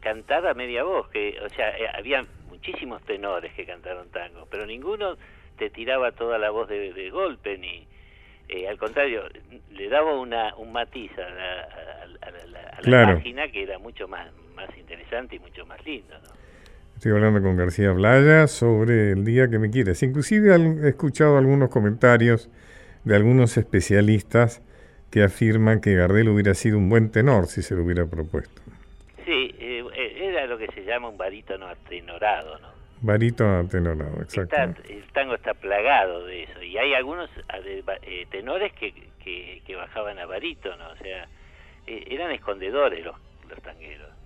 cantar 0.00 0.46
a 0.46 0.52
media 0.52 0.84
voz. 0.84 1.08
Que, 1.08 1.38
o 1.42 1.48
sea, 1.48 1.70
eh, 1.78 1.88
había 1.94 2.26
muchísimos 2.50 3.02
tenores 3.04 3.54
que 3.54 3.64
cantaron 3.64 4.10
tango, 4.10 4.46
pero 4.50 4.66
ninguno 4.66 5.16
te 5.56 5.70
tiraba 5.70 6.12
toda 6.12 6.36
la 6.36 6.50
voz 6.50 6.68
de, 6.68 7.10
golpe 7.10 7.56
ni... 7.56 7.86
Eh, 8.50 8.66
al 8.68 8.78
contrario, 8.78 9.24
le 9.70 9.88
daba 9.88 10.18
una, 10.18 10.54
un 10.56 10.72
matiz 10.72 11.10
a 11.18 11.28
la, 11.28 12.80
la, 12.82 13.14
página 13.14 13.48
que 13.48 13.62
era 13.62 13.78
mucho 13.78 14.08
más, 14.08 14.30
más 14.54 14.68
interesante 14.76 15.36
y 15.36 15.38
mucho 15.38 15.64
más 15.66 15.84
lindo. 15.84 16.14
¿no? 16.18 16.37
Estoy 16.98 17.12
hablando 17.12 17.40
con 17.40 17.56
García 17.56 17.92
Blaya 17.92 18.48
sobre 18.48 19.12
el 19.12 19.24
día 19.24 19.48
que 19.48 19.60
me 19.60 19.70
quieres. 19.70 20.02
Inclusive 20.02 20.52
he 20.52 20.88
escuchado 20.88 21.38
algunos 21.38 21.70
comentarios 21.70 22.50
de 23.04 23.14
algunos 23.14 23.56
especialistas 23.56 24.60
que 25.12 25.22
afirman 25.22 25.80
que 25.80 25.94
Gardel 25.94 26.28
hubiera 26.28 26.54
sido 26.54 26.76
un 26.76 26.88
buen 26.88 27.12
tenor 27.12 27.46
si 27.46 27.62
se 27.62 27.76
lo 27.76 27.84
hubiera 27.84 28.04
propuesto. 28.04 28.62
Sí, 29.24 29.54
eh, 29.60 29.84
era 30.16 30.46
lo 30.48 30.58
que 30.58 30.66
se 30.74 30.82
llama 30.82 31.10
un 31.10 31.16
barítono 31.16 31.68
atenorado, 31.68 32.58
¿no? 32.58 32.66
Barítono 33.00 33.60
atenorado, 33.60 34.20
exacto. 34.20 34.82
el 34.88 35.04
tango 35.12 35.36
está 35.36 35.54
plagado 35.54 36.26
de 36.26 36.42
eso. 36.42 36.60
Y 36.64 36.78
hay 36.78 36.94
algunos 36.94 37.30
eh, 37.64 38.26
tenores 38.32 38.72
que, 38.72 38.92
que, 39.22 39.76
bajaban 39.76 40.18
a 40.18 40.26
barítono, 40.26 40.84
o 40.90 40.96
sea, 40.96 41.28
eh, 41.86 42.06
eran 42.10 42.32
escondedores 42.32 43.04
los, 43.04 43.14
los 43.48 43.62
tangueros. 43.62 44.17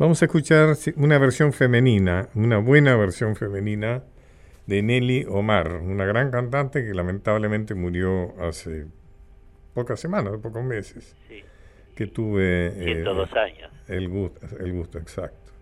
Vamos 0.00 0.22
a 0.22 0.24
escuchar 0.24 0.74
una 0.96 1.18
versión 1.18 1.52
femenina, 1.52 2.30
una 2.34 2.56
buena 2.56 2.96
versión 2.96 3.36
femenina 3.36 4.02
de 4.64 4.82
Nelly 4.82 5.26
Omar, 5.28 5.72
una 5.74 6.06
gran 6.06 6.30
cantante 6.30 6.82
que 6.86 6.94
lamentablemente 6.94 7.74
murió 7.74 8.34
hace 8.40 8.86
pocas 9.74 10.00
semanas, 10.00 10.38
pocos 10.42 10.64
meses. 10.64 11.14
Sí. 11.28 11.44
Que 11.94 12.06
tuve. 12.06 12.72
102 12.82 13.28
eh, 13.28 13.38
años. 13.38 13.70
El 13.88 14.08
gusto, 14.08 14.46
el 14.58 14.72
gusto, 14.72 14.96
exacto. 14.96 15.52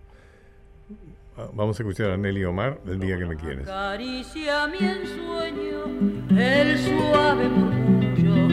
Vamos 1.54 1.80
a 1.80 1.82
escuchar 1.82 2.12
a 2.12 2.16
Nelly 2.16 2.44
Omar 2.44 2.78
el 2.86 3.00
día 3.00 3.18
que 3.18 3.26
me 3.26 3.34
quieres. 3.34 3.66
Acaricia 3.66 4.68
mi 4.68 4.78
ensueño, 4.78 6.38
el 6.38 6.78
suave 6.78 7.48
murmullo 7.48 8.46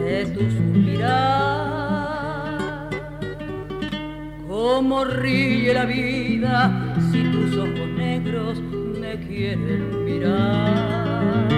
de 0.00 0.26
tu 0.26 0.48
suspirar 0.48 1.83
Cómo 4.54 5.04
ríe 5.04 5.74
la 5.74 5.84
vida 5.84 6.94
si 7.10 7.24
tus 7.24 7.56
ojos 7.56 7.88
negros 7.96 8.62
me 9.00 9.18
quieren 9.26 10.04
mirar. 10.04 11.48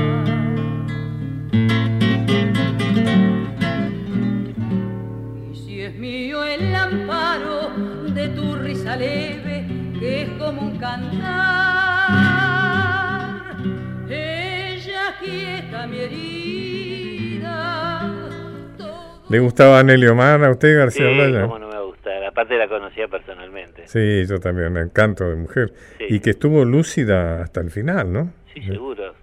Y 5.52 5.56
si 5.56 5.82
es 5.82 5.94
mío 5.96 6.42
el 6.42 6.74
amparo 6.74 7.70
de 8.14 8.30
tu 8.30 8.56
risa 8.56 8.96
leve, 8.96 9.66
que 10.00 10.22
es 10.22 10.30
como 10.38 10.62
un 10.62 10.78
cantar, 10.78 11.26
ella 14.08 15.14
quieta 15.22 15.86
mi 15.86 15.98
herida. 15.98 18.10
¿Le 19.28 19.38
gustaba 19.38 19.80
a 19.80 19.82
Nelly 19.82 20.06
Omar 20.06 20.42
a 20.42 20.50
usted, 20.50 20.78
García 20.78 21.10
sí, 21.10 21.65
aparte 22.36 22.58
la 22.58 22.68
conocía 22.68 23.08
personalmente. 23.08 23.86
Sí, 23.86 24.26
yo 24.26 24.38
también, 24.38 24.76
encanto 24.76 25.24
de 25.24 25.36
mujer. 25.36 25.72
Y 25.98 26.20
que 26.20 26.30
estuvo 26.30 26.66
lúcida 26.66 27.40
hasta 27.40 27.62
el 27.62 27.70
final, 27.70 28.12
¿no? 28.12 28.30
Sí, 28.52 28.60
seguro. 28.62 29.14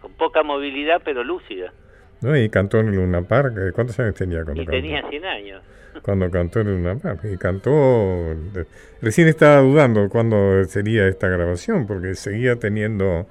Con 0.00 0.12
poca 0.12 0.44
movilidad, 0.44 1.02
pero 1.04 1.24
lúcida. 1.24 1.72
¿No? 2.20 2.36
Y 2.36 2.48
cantó 2.48 2.78
en 2.78 2.94
Luna 2.94 3.22
Park. 3.22 3.54
Eh, 3.58 3.72
¿Cuántos 3.72 3.98
años 3.98 4.14
tenía 4.14 4.44
cuando 4.44 4.62
y 4.62 4.66
tenía 4.66 5.02
100 5.08 5.24
años. 5.24 5.62
Cuando 6.02 6.30
cantó 6.30 6.60
en 6.60 6.68
Luna 6.68 6.96
Park. 6.96 7.22
Y 7.24 7.36
cantó... 7.38 7.70
Eh, 7.72 8.64
recién 9.02 9.26
estaba 9.26 9.60
dudando 9.60 10.08
cuándo 10.08 10.62
sería 10.64 11.08
esta 11.08 11.26
grabación, 11.26 11.88
porque 11.88 12.14
seguía 12.14 12.56
teniendo 12.56 13.26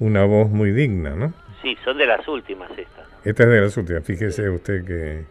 una 0.00 0.24
voz 0.24 0.50
muy 0.50 0.72
digna, 0.72 1.14
¿no? 1.14 1.32
Sí, 1.62 1.76
son 1.84 1.96
de 1.96 2.06
las 2.06 2.26
últimas 2.26 2.70
estas. 2.76 3.06
Esta 3.24 3.44
es 3.44 3.48
de 3.50 3.60
las 3.60 3.76
últimas. 3.76 4.04
Fíjese 4.04 4.50
usted 4.50 4.84
qué, 4.84 5.24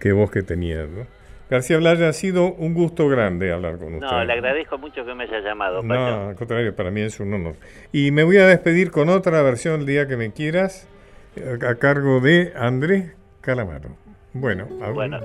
qué 0.00 0.12
voz 0.12 0.30
que 0.30 0.42
tenía, 0.42 0.86
¿no? 0.86 1.06
García 1.54 1.76
Blaya, 1.76 2.08
ha 2.08 2.12
sido 2.12 2.52
un 2.52 2.74
gusto 2.74 3.08
grande 3.08 3.52
hablar 3.52 3.78
con 3.78 3.94
usted. 3.94 4.08
No, 4.08 4.24
le 4.24 4.32
agradezco 4.32 4.76
mucho 4.76 5.04
que 5.04 5.14
me 5.14 5.22
haya 5.22 5.38
llamado. 5.38 5.84
No, 5.84 6.30
al 6.30 6.34
contrario, 6.34 6.74
para 6.74 6.90
mí 6.90 7.00
es 7.00 7.20
un 7.20 7.32
honor. 7.32 7.54
Y 7.92 8.10
me 8.10 8.24
voy 8.24 8.38
a 8.38 8.46
despedir 8.48 8.90
con 8.90 9.08
otra 9.08 9.40
versión 9.42 9.82
el 9.82 9.86
día 9.86 10.08
que 10.08 10.16
me 10.16 10.32
quieras, 10.32 10.88
a 11.64 11.74
cargo 11.76 12.18
de 12.18 12.52
Andrés 12.56 13.14
Calamaro. 13.40 13.90
Bueno, 14.32 14.66
bueno. 14.92 15.20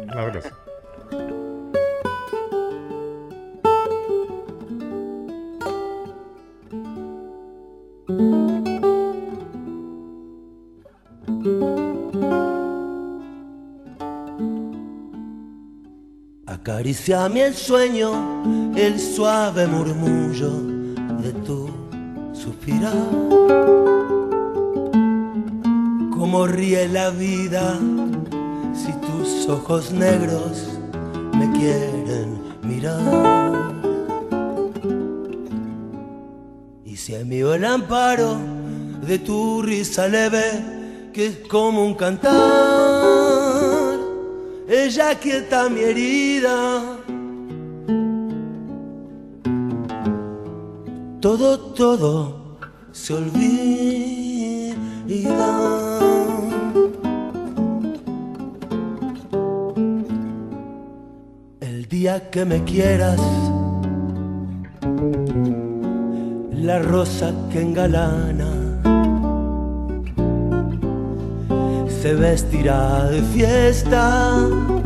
Un 16.89 17.13
abrazo. 17.13 17.29
Acaricia 17.29 17.45
el 17.45 17.55
sueño 17.55 18.73
el 18.75 18.99
suave 18.99 19.67
murmullo 19.67 20.51
de 21.21 21.33
tu 21.45 21.69
suspirar. 22.33 22.93
Como 26.11 26.47
ríe 26.47 26.87
la 26.87 27.09
vida 27.11 27.77
si 28.73 28.91
tus 28.93 29.47
ojos 29.49 29.91
negros 29.91 30.67
me 31.33 31.51
quieren 31.51 32.39
mirar. 32.63 33.73
Y 36.85 36.95
si 36.97 37.13
mío 37.25 37.53
el 37.53 37.65
amparo 37.65 38.37
de 39.05 39.19
tu 39.19 39.61
risa 39.61 40.07
leve, 40.07 41.11
que 41.13 41.27
es 41.27 41.37
como 41.47 41.85
un 41.85 41.95
cantar 41.95 42.68
ella 44.89 45.13
quieta 45.19 45.69
mi 45.69 45.81
herida. 45.81 46.97
Todo, 51.21 51.59
todo 51.81 52.57
se 52.91 53.13
olvida. 53.13 54.75
El 61.59 61.87
día 61.87 62.31
que 62.31 62.45
me 62.45 62.63
quieras, 62.63 63.21
la 66.51 66.79
rosa 66.79 67.31
que 67.51 67.61
engalana 67.61 68.51
se 72.01 72.15
vestirá 72.15 73.09
de 73.09 73.21
fiesta 73.21 74.78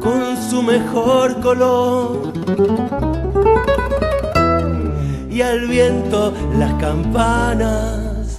con 0.00 0.36
su 0.50 0.62
mejor 0.62 1.40
color. 1.40 2.32
Y 5.30 5.40
al 5.42 5.68
viento 5.68 6.32
las 6.58 6.72
campanas 6.74 8.38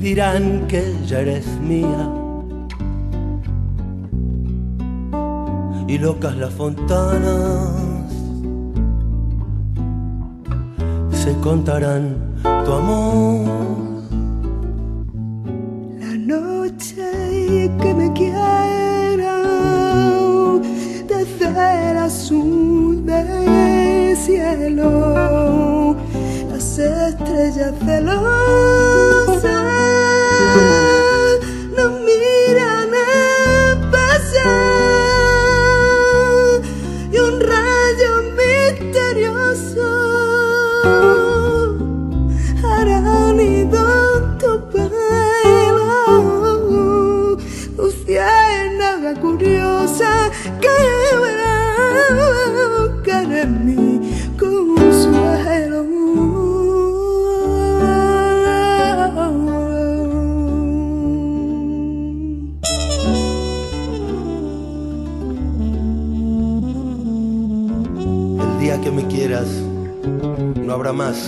dirán 0.00 0.66
que 0.68 0.94
ya 1.06 1.20
eres 1.20 1.46
mía. 1.60 2.10
Y 5.88 5.98
locas 5.98 6.36
las 6.36 6.52
fontanas 6.52 7.70
se 11.10 11.34
contarán 11.40 12.16
tu 12.64 12.72
amor 12.72 13.73
que 17.54 17.94
me 17.94 18.12
quiera 18.12 19.38
desde 21.06 21.90
el 21.90 21.98
azul 21.98 23.06
del 23.06 24.16
cielo, 24.16 25.96
las 26.50 26.78
estrellas 26.78 27.74
celosas 27.84 29.03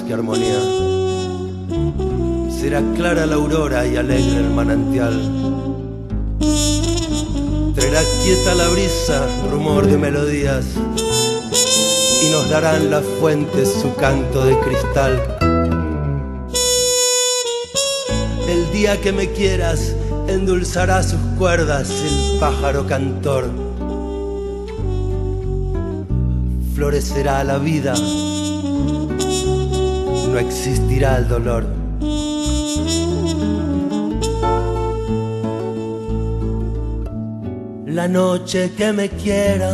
que 0.07 0.15
armonía. 0.15 0.61
Será 2.51 2.83
clara 2.95 3.27
la 3.27 3.37
aurora 3.37 3.87
y 3.87 3.97
alegre 3.97 4.39
el 4.39 4.51
manantial. 4.51 5.15
Traerá 7.75 8.01
quieta 8.23 8.55
la 8.55 8.69
brisa, 8.69 9.27
rumor 9.51 9.87
de 9.87 9.99
melodías, 9.99 10.65
y 12.23 12.31
nos 12.31 12.51
darán 12.51 12.91
las 12.91 13.05
fuentes 13.21 13.73
su 13.81 13.95
canto 13.95 14.45
de 14.45 14.59
cristal. 14.61 15.23
El 18.49 18.73
día 18.73 19.01
que 19.01 19.13
me 19.13 19.31
quieras, 19.31 19.95
endulzará 20.29 21.03
sus 21.03 21.21
cuerdas 21.39 21.91
el 21.91 22.39
pájaro 22.39 22.87
cantor. 22.87 23.51
Florecerá 26.75 27.43
la 27.45 27.59
vida, 27.59 27.95
no 30.37 30.41
existirá 30.41 31.17
el 31.17 31.29
dolor. 31.29 31.65
La 37.87 38.07
noche 38.07 38.73
que 38.77 38.93
me 38.93 39.09
quieras, 39.09 39.73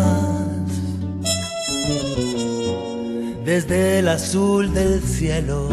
desde 3.45 3.99
el 3.99 4.09
azul 4.09 4.73
del 4.73 5.03
cielo 5.03 5.69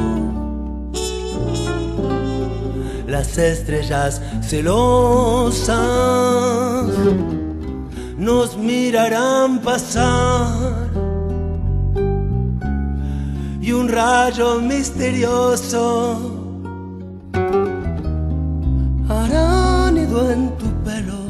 las 3.06 3.38
estrellas 3.38 4.21
celosas 4.41 5.78
nos 8.17 8.58
mirarán 8.58 9.60
pasar 9.60 11.09
y 13.69 13.71
un 13.71 13.88
rayo 13.88 14.60
misterioso 14.60 15.86
hará 19.08 19.91
nido 19.91 20.32
en 20.32 20.41
tu 20.60 20.67
pelo. 20.86 21.21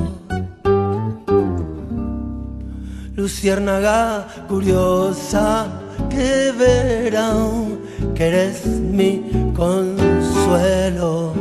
Luciérnaga 3.15 4.25
curiosa 4.47 5.67
que 6.09 6.53
verán 6.57 7.79
que 8.15 8.23
eres 8.27 8.65
mi 8.65 9.11
consuelo 9.53 11.33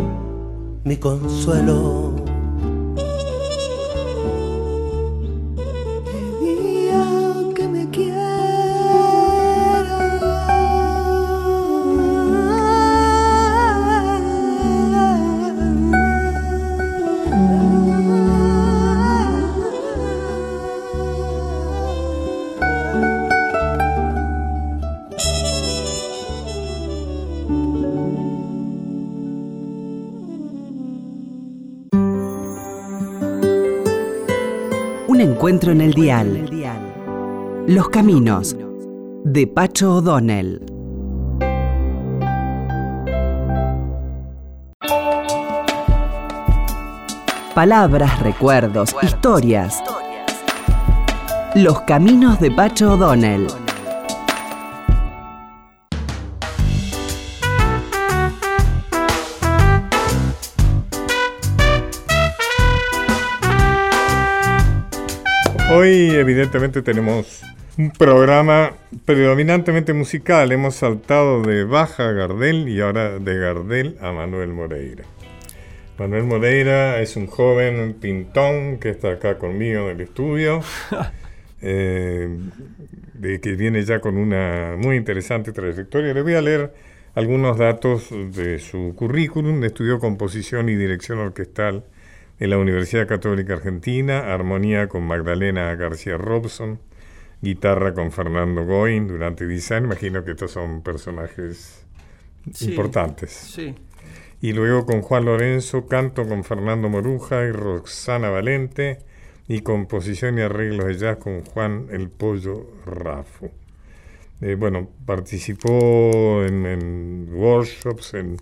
mi 0.89 0.97
consuelo. 0.97 2.08
En 35.71 35.81
el 35.81 35.93
dial. 35.93 36.49
Los 37.67 37.89
caminos 37.89 38.57
de 39.25 39.47
Pacho 39.47 39.97
O'Donnell. 39.97 40.65
Palabras, 47.55 48.21
recuerdos, 48.21 48.95
historias. 49.03 49.83
Los 51.55 51.81
caminos 51.83 52.41
de 52.41 52.51
Pacho 52.51 52.93
O'Donnell. 52.93 53.49
Hoy 65.71 66.13
evidentemente 66.13 66.81
tenemos 66.81 67.43
un 67.77 67.91
programa 67.91 68.73
predominantemente 69.05 69.93
musical. 69.93 70.51
Hemos 70.51 70.77
saltado 70.77 71.43
de 71.43 71.65
Baja 71.65 72.09
a 72.09 72.13
Gardel 72.13 72.71
y 72.71 72.81
ahora 72.81 73.19
de 73.19 73.37
Gardel 73.37 73.99
a 74.01 74.13
Manuel 74.13 74.49
Moreira. 74.49 75.05
Manuel 75.99 76.25
Moreira 76.25 77.03
es 77.03 77.17
un 77.17 77.27
joven 77.27 77.99
pintón 78.01 78.79
que 78.79 78.89
está 78.89 79.13
acá 79.13 79.37
conmigo 79.37 79.91
en 79.91 79.97
el 79.97 80.01
estudio, 80.01 80.63
eh, 81.61 82.35
de 83.13 83.41
que 83.41 83.53
viene 83.53 83.83
ya 83.83 84.01
con 84.01 84.17
una 84.17 84.75
muy 84.79 84.97
interesante 84.97 85.53
trayectoria. 85.53 86.15
Le 86.15 86.23
voy 86.23 86.35
a 86.35 86.41
leer 86.41 86.73
algunos 87.15 87.59
datos 87.59 88.09
de 88.11 88.59
su 88.59 88.95
currículum. 88.97 89.63
Estudió 89.65 89.99
composición 89.99 90.71
y 90.71 90.77
dirección 90.77 91.19
orquestal 91.19 91.85
en 92.39 92.51
la 92.51 92.59
Universidad 92.59 93.07
Católica 93.07 93.55
Argentina, 93.55 94.33
armonía 94.33 94.89
con 94.89 95.05
Magdalena 95.05 95.75
García 95.75 96.17
Robson, 96.17 96.79
guitarra 97.43 97.95
con 97.95 98.13
Fernando 98.13 98.65
Goin 98.65 99.09
durante 99.09 99.47
10 99.47 99.71
años. 99.73 99.85
Imagino 99.87 100.25
que 100.25 100.33
estos 100.33 100.53
son 100.53 100.83
personajes 100.83 101.85
importantes. 102.61 103.33
Sí. 103.33 103.75
Y 104.41 104.53
luego 104.53 104.87
con 104.87 105.03
Juan 105.03 105.25
Lorenzo, 105.25 105.87
canto 105.87 106.27
con 106.29 106.45
Fernando 106.45 106.89
Moruja 106.89 107.45
y 107.45 107.51
Roxana 107.51 108.31
Valente, 108.31 108.99
y 109.49 109.63
composición 109.63 110.39
y 110.39 110.43
arreglos 110.43 110.87
de 110.87 110.99
jazz 110.99 111.17
con 111.17 111.43
Juan 111.43 111.87
El 111.91 112.11
Pollo 112.11 112.67
Rafo. 112.85 113.51
Eh, 114.43 114.55
bueno, 114.55 114.89
participó 115.07 116.45
en, 116.45 116.67
en 116.67 117.29
workshops, 117.33 118.15
en 118.15 118.37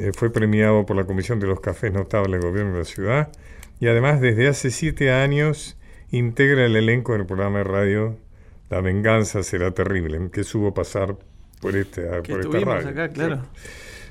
eh, 0.00 0.12
fue 0.14 0.32
premiado 0.32 0.86
por 0.86 0.96
la 0.96 1.04
Comisión 1.04 1.40
de 1.40 1.46
los 1.46 1.60
Cafés 1.60 1.92
Notables 1.92 2.40
del 2.40 2.50
Gobierno 2.50 2.72
de 2.72 2.78
la 2.80 2.84
Ciudad 2.84 3.28
y 3.80 3.86
además 3.86 4.20
desde 4.20 4.48
hace 4.48 4.70
siete 4.70 5.12
años 5.12 5.76
integra 6.10 6.66
el 6.66 6.76
elenco 6.76 7.12
del 7.12 7.26
programa 7.26 7.58
de 7.58 7.64
radio 7.64 8.16
La 8.70 8.80
Venganza 8.80 9.42
Será 9.42 9.72
Terrible, 9.72 10.30
que 10.30 10.44
subo 10.44 10.74
pasar 10.74 11.16
por, 11.60 11.76
este, 11.76 12.02
por 12.22 12.40
esta 12.40 12.60
radio. 12.60 12.88
acá, 12.88 13.08
claro. 13.08 13.42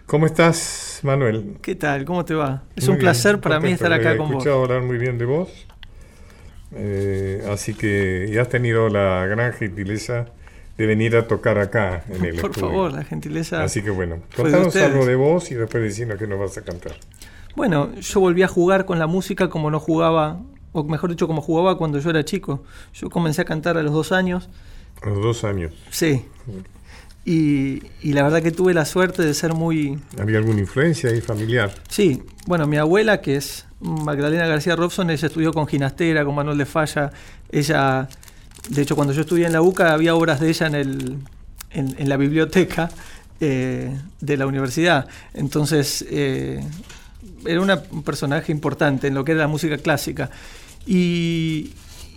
¿Cómo 0.06 0.26
estás, 0.26 1.02
Manuel? 1.04 1.58
¿Qué 1.62 1.76
tal? 1.76 2.06
¿Cómo 2.06 2.24
te 2.24 2.34
va? 2.34 2.64
Es 2.76 2.88
un 2.88 2.98
placer 2.98 3.42
para 3.42 3.60
mí 3.60 3.72
estar 3.72 3.92
acá 3.92 4.16
con 4.16 4.28
vos. 4.28 4.36
He 4.36 4.38
escuchado 4.38 4.64
hablar 4.64 4.82
muy 4.84 4.98
bien 4.98 5.18
de 5.18 5.26
vos. 5.26 5.68
Eh, 6.76 7.46
así 7.50 7.74
que 7.74 8.30
ya 8.32 8.42
has 8.44 8.50
tenido 8.50 8.90
la 8.90 9.26
gran 9.26 9.54
gentileza 9.54 10.28
de 10.78 10.86
venir 10.86 11.16
a 11.16 11.28
tocar 11.28 11.58
acá 11.58 12.04
en 12.10 12.24
el 12.24 12.36
Por 12.42 12.54
favor, 12.54 12.94
la 12.94 13.04
gentileza. 13.04 13.64
Así 13.64 13.82
que 13.82 13.90
bueno, 13.90 14.20
contanos 14.36 14.76
algo 14.76 15.06
de 15.06 15.16
vos 15.16 15.52
y 15.52 15.56
después 15.56 15.84
decimos 15.84 16.18
que 16.18 16.28
nos 16.28 16.40
vas 16.40 16.58
a 16.58 16.62
cantar. 16.62 16.94
Bueno, 17.56 17.94
yo 17.96 18.20
volví 18.20 18.44
a 18.44 18.48
jugar 18.48 18.86
con 18.86 19.00
la 19.00 19.08
música 19.08 19.50
como 19.50 19.72
no 19.72 19.80
jugaba, 19.80 20.40
o 20.74 20.84
mejor 20.84 21.10
dicho, 21.10 21.26
como 21.26 21.42
jugaba 21.42 21.78
cuando 21.78 21.98
yo 21.98 22.12
era 22.12 22.24
chico. 22.24 22.64
Yo 22.94 23.10
comencé 23.10 23.42
a 23.42 23.46
cantar 23.46 23.78
a 23.78 23.82
los 23.82 23.94
dos 23.94 24.12
años. 24.12 24.50
A 25.02 25.10
los 25.10 25.24
dos 25.24 25.44
años. 25.44 25.74
Sí. 25.90 26.26
Y, 27.26 27.82
y, 28.02 28.14
la 28.14 28.24
verdad 28.24 28.42
que 28.42 28.52
tuve 28.52 28.74
la 28.74 28.86
suerte 28.86 29.24
de 29.24 29.34
ser 29.34 29.54
muy... 29.54 30.00
¿Había 30.20 30.38
alguna 30.38 30.60
influencia 30.60 31.10
ahí 31.10 31.20
familiar? 31.20 31.74
Sí. 31.90 32.24
Bueno, 32.46 32.68
mi 32.68 32.78
abuela, 32.78 33.20
que 33.20 33.36
es 33.36 33.66
Magdalena 33.82 34.48
García 34.48 34.76
Robson, 34.76 35.10
ella 35.10 35.28
estudió 35.28 35.52
con 35.52 35.68
Ginastera, 35.68 36.24
con 36.24 36.36
Manuel 36.36 36.58
de 36.58 36.66
Falla. 36.66 37.12
Ella 37.52 38.08
de 38.70 38.82
hecho, 38.82 38.96
cuando 38.96 39.14
yo 39.14 39.22
estudié 39.22 39.46
en 39.46 39.54
la 39.54 39.62
UCA 39.62 39.94
había 39.94 40.16
obras 40.16 40.40
de 40.40 40.50
ella 40.50 40.68
en, 40.68 40.76
el, 40.76 41.18
en, 41.72 42.10
la 42.10 42.18
biblioteca 42.18 42.90
eh, 43.40 43.98
de 44.20 44.38
la 44.38 44.46
universidad. 44.46 45.08
Entonces, 45.34 46.06
eh, 46.10 46.64
era 47.46 47.62
un 47.62 48.04
personaje 48.04 48.52
importante 48.52 49.08
en 49.08 49.14
lo 49.14 49.24
que 49.24 49.34
era 49.34 49.42
la 49.42 49.48
música 49.48 49.78
clásica. 49.78 50.30
Y, 50.86 51.74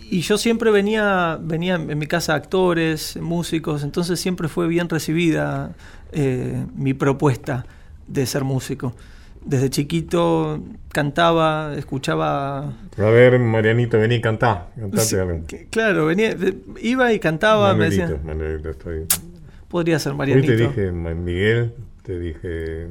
yo 0.09 0.37
siempre 0.37 0.71
venía, 0.71 1.39
venía 1.41 1.75
en 1.75 1.97
mi 1.97 2.05
casa 2.05 2.33
actores, 2.33 3.15
músicos, 3.15 3.81
entonces 3.81 4.19
siempre 4.19 4.49
fue 4.49 4.67
bien 4.67 4.89
recibida 4.89 5.71
eh, 6.11 6.65
mi 6.75 6.93
propuesta 6.93 7.65
de 8.07 8.25
ser 8.25 8.43
músico 8.43 8.93
desde 9.43 9.69
chiquito 9.69 10.61
cantaba, 10.89 11.73
escuchaba... 11.77 12.73
A 12.97 13.01
ver, 13.09 13.39
Marianito, 13.39 13.97
vení 13.97 14.15
y 14.15 14.21
cantá. 14.21 14.67
claro, 15.69 16.05
venía, 16.05 16.35
iba 16.81 17.13
y 17.13 17.19
cantaba. 17.19 17.73
Manuelito, 17.73 18.19
Manuelito, 18.23 18.69
estoy... 18.69 19.05
Podría 19.67 19.99
ser 19.99 20.13
Marianito. 20.13 20.51
Hoy 20.51 20.57
te 20.57 20.67
dije 20.67 20.91
Miguel, 20.91 21.73
te 22.03 22.19
dije 22.19 22.87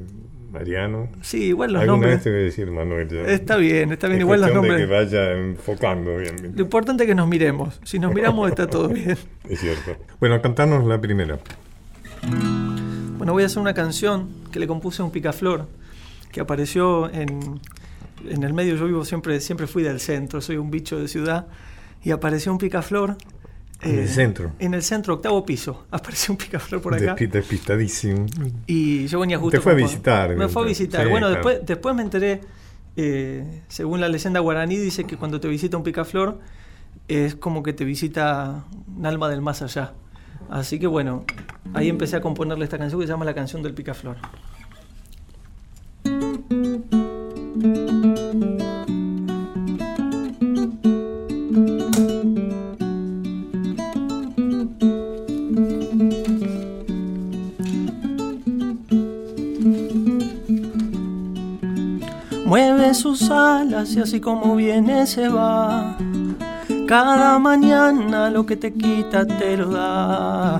Mariano. 0.50 1.10
Sí, 1.20 1.44
igual 1.44 1.74
los 1.74 1.82
Alguna 1.82 1.96
nombres. 2.08 2.14
vez 2.16 2.24
te 2.24 2.30
voy 2.30 2.38
a 2.40 2.42
decir 2.42 2.70
Manuel. 2.70 3.16
Está 3.28 3.56
bien, 3.56 3.92
está 3.92 4.08
bien, 4.08 4.20
igual 4.20 4.40
los 4.40 4.54
nombres. 4.54 4.78
De 4.78 4.86
que 4.86 4.90
vaya 4.92 5.32
enfocando 5.32 6.16
bien. 6.16 6.54
Lo 6.56 6.62
importante 6.62 7.04
es 7.04 7.08
que 7.08 7.14
nos 7.14 7.28
miremos. 7.28 7.78
Si 7.84 7.98
nos 7.98 8.14
miramos 8.14 8.48
está 8.48 8.66
todo 8.66 8.88
bien. 8.94 9.16
Es 9.48 9.60
cierto. 9.60 9.94
Bueno, 10.18 10.40
cantanos 10.40 10.86
la 10.86 10.98
primera. 10.98 11.38
Bueno, 13.18 13.34
voy 13.34 13.42
a 13.42 13.46
hacer 13.46 13.58
una 13.60 13.74
canción 13.74 14.30
que 14.50 14.58
le 14.58 14.66
compuse 14.66 15.02
a 15.02 15.04
un 15.04 15.10
picaflor 15.10 15.66
que 16.32 16.40
apareció 16.40 17.10
en, 17.12 17.60
en 18.28 18.42
el 18.42 18.52
medio. 18.52 18.76
Yo 18.76 18.86
vivo 18.86 19.04
siempre, 19.04 19.40
siempre 19.40 19.66
fui 19.66 19.82
del 19.82 20.00
centro, 20.00 20.40
soy 20.40 20.56
un 20.56 20.70
bicho 20.70 20.98
de 20.98 21.08
ciudad. 21.08 21.46
Y 22.02 22.12
apareció 22.12 22.50
un 22.52 22.58
picaflor 22.58 23.16
en 23.82 23.98
el 23.98 24.04
eh, 24.04 24.08
centro. 24.08 24.52
En 24.58 24.74
el 24.74 24.82
centro, 24.82 25.14
octavo 25.14 25.44
piso. 25.44 25.86
Apareció 25.90 26.32
un 26.32 26.38
picaflor 26.38 26.80
por 26.80 26.94
acá. 26.94 27.14
Despistadísimo. 27.14 28.26
Y 28.66 29.06
yo 29.06 29.20
venía 29.20 29.38
justo. 29.38 29.58
Te 29.58 29.62
fue 29.62 29.72
a 29.72 29.76
visitar. 29.76 30.36
Me 30.36 30.48
fue 30.48 30.62
a 30.62 30.66
visitar. 30.66 31.08
bueno, 31.08 31.28
después, 31.28 31.60
después 31.64 31.94
me 31.94 32.02
enteré, 32.02 32.40
eh, 32.96 33.62
según 33.68 34.00
la 34.00 34.08
leyenda 34.08 34.40
guaraní, 34.40 34.76
dice 34.76 35.04
que 35.04 35.16
cuando 35.16 35.40
te 35.40 35.48
visita 35.48 35.76
un 35.76 35.82
picaflor 35.82 36.38
es 37.08 37.34
como 37.34 37.62
que 37.62 37.72
te 37.72 37.84
visita 37.84 38.64
un 38.96 39.06
alma 39.06 39.28
del 39.28 39.40
más 39.40 39.62
allá. 39.62 39.94
Así 40.48 40.78
que 40.78 40.86
bueno, 40.86 41.24
ahí 41.74 41.88
empecé 41.88 42.16
a 42.16 42.20
componerle 42.20 42.64
esta 42.64 42.78
canción 42.78 43.00
que 43.00 43.06
se 43.06 43.12
llama 43.12 43.24
La 43.24 43.34
canción 43.34 43.62
del 43.62 43.74
picaflor. 43.74 44.16
Mueve 62.46 62.94
sus 62.94 63.30
alas 63.30 63.94
y 63.94 64.00
así 64.00 64.18
como 64.20 64.56
viene 64.56 65.06
se 65.06 65.28
va. 65.28 65.96
Cada 66.88 67.38
mañana 67.38 68.28
lo 68.30 68.44
que 68.44 68.56
te 68.56 68.72
quita 68.72 69.24
te 69.24 69.56
lo 69.56 69.70
da. 69.70 70.58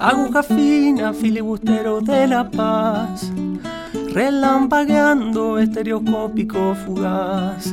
Aguja 0.00 0.42
fina, 0.42 1.12
filibustero 1.12 2.00
de 2.00 2.26
la 2.26 2.50
paz. 2.50 3.30
Relampagueando, 4.18 5.60
estereoscópico 5.60 6.74
fugaz. 6.74 7.72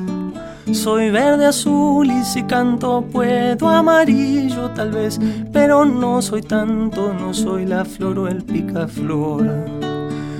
Soy 0.71 1.10
verde, 1.10 1.47
azul 1.47 2.05
y 2.05 2.23
si 2.23 2.43
canto 2.43 3.03
puedo 3.12 3.67
amarillo 3.67 4.69
tal 4.69 4.91
vez, 4.91 5.19
pero 5.51 5.86
no 5.86 6.21
soy 6.21 6.43
tanto, 6.43 7.12
no 7.15 7.34
soy 7.34 7.65
la 7.65 7.84
flor 7.84 8.19
o 8.19 8.27
el 8.27 8.43
picaflor. 8.43 9.49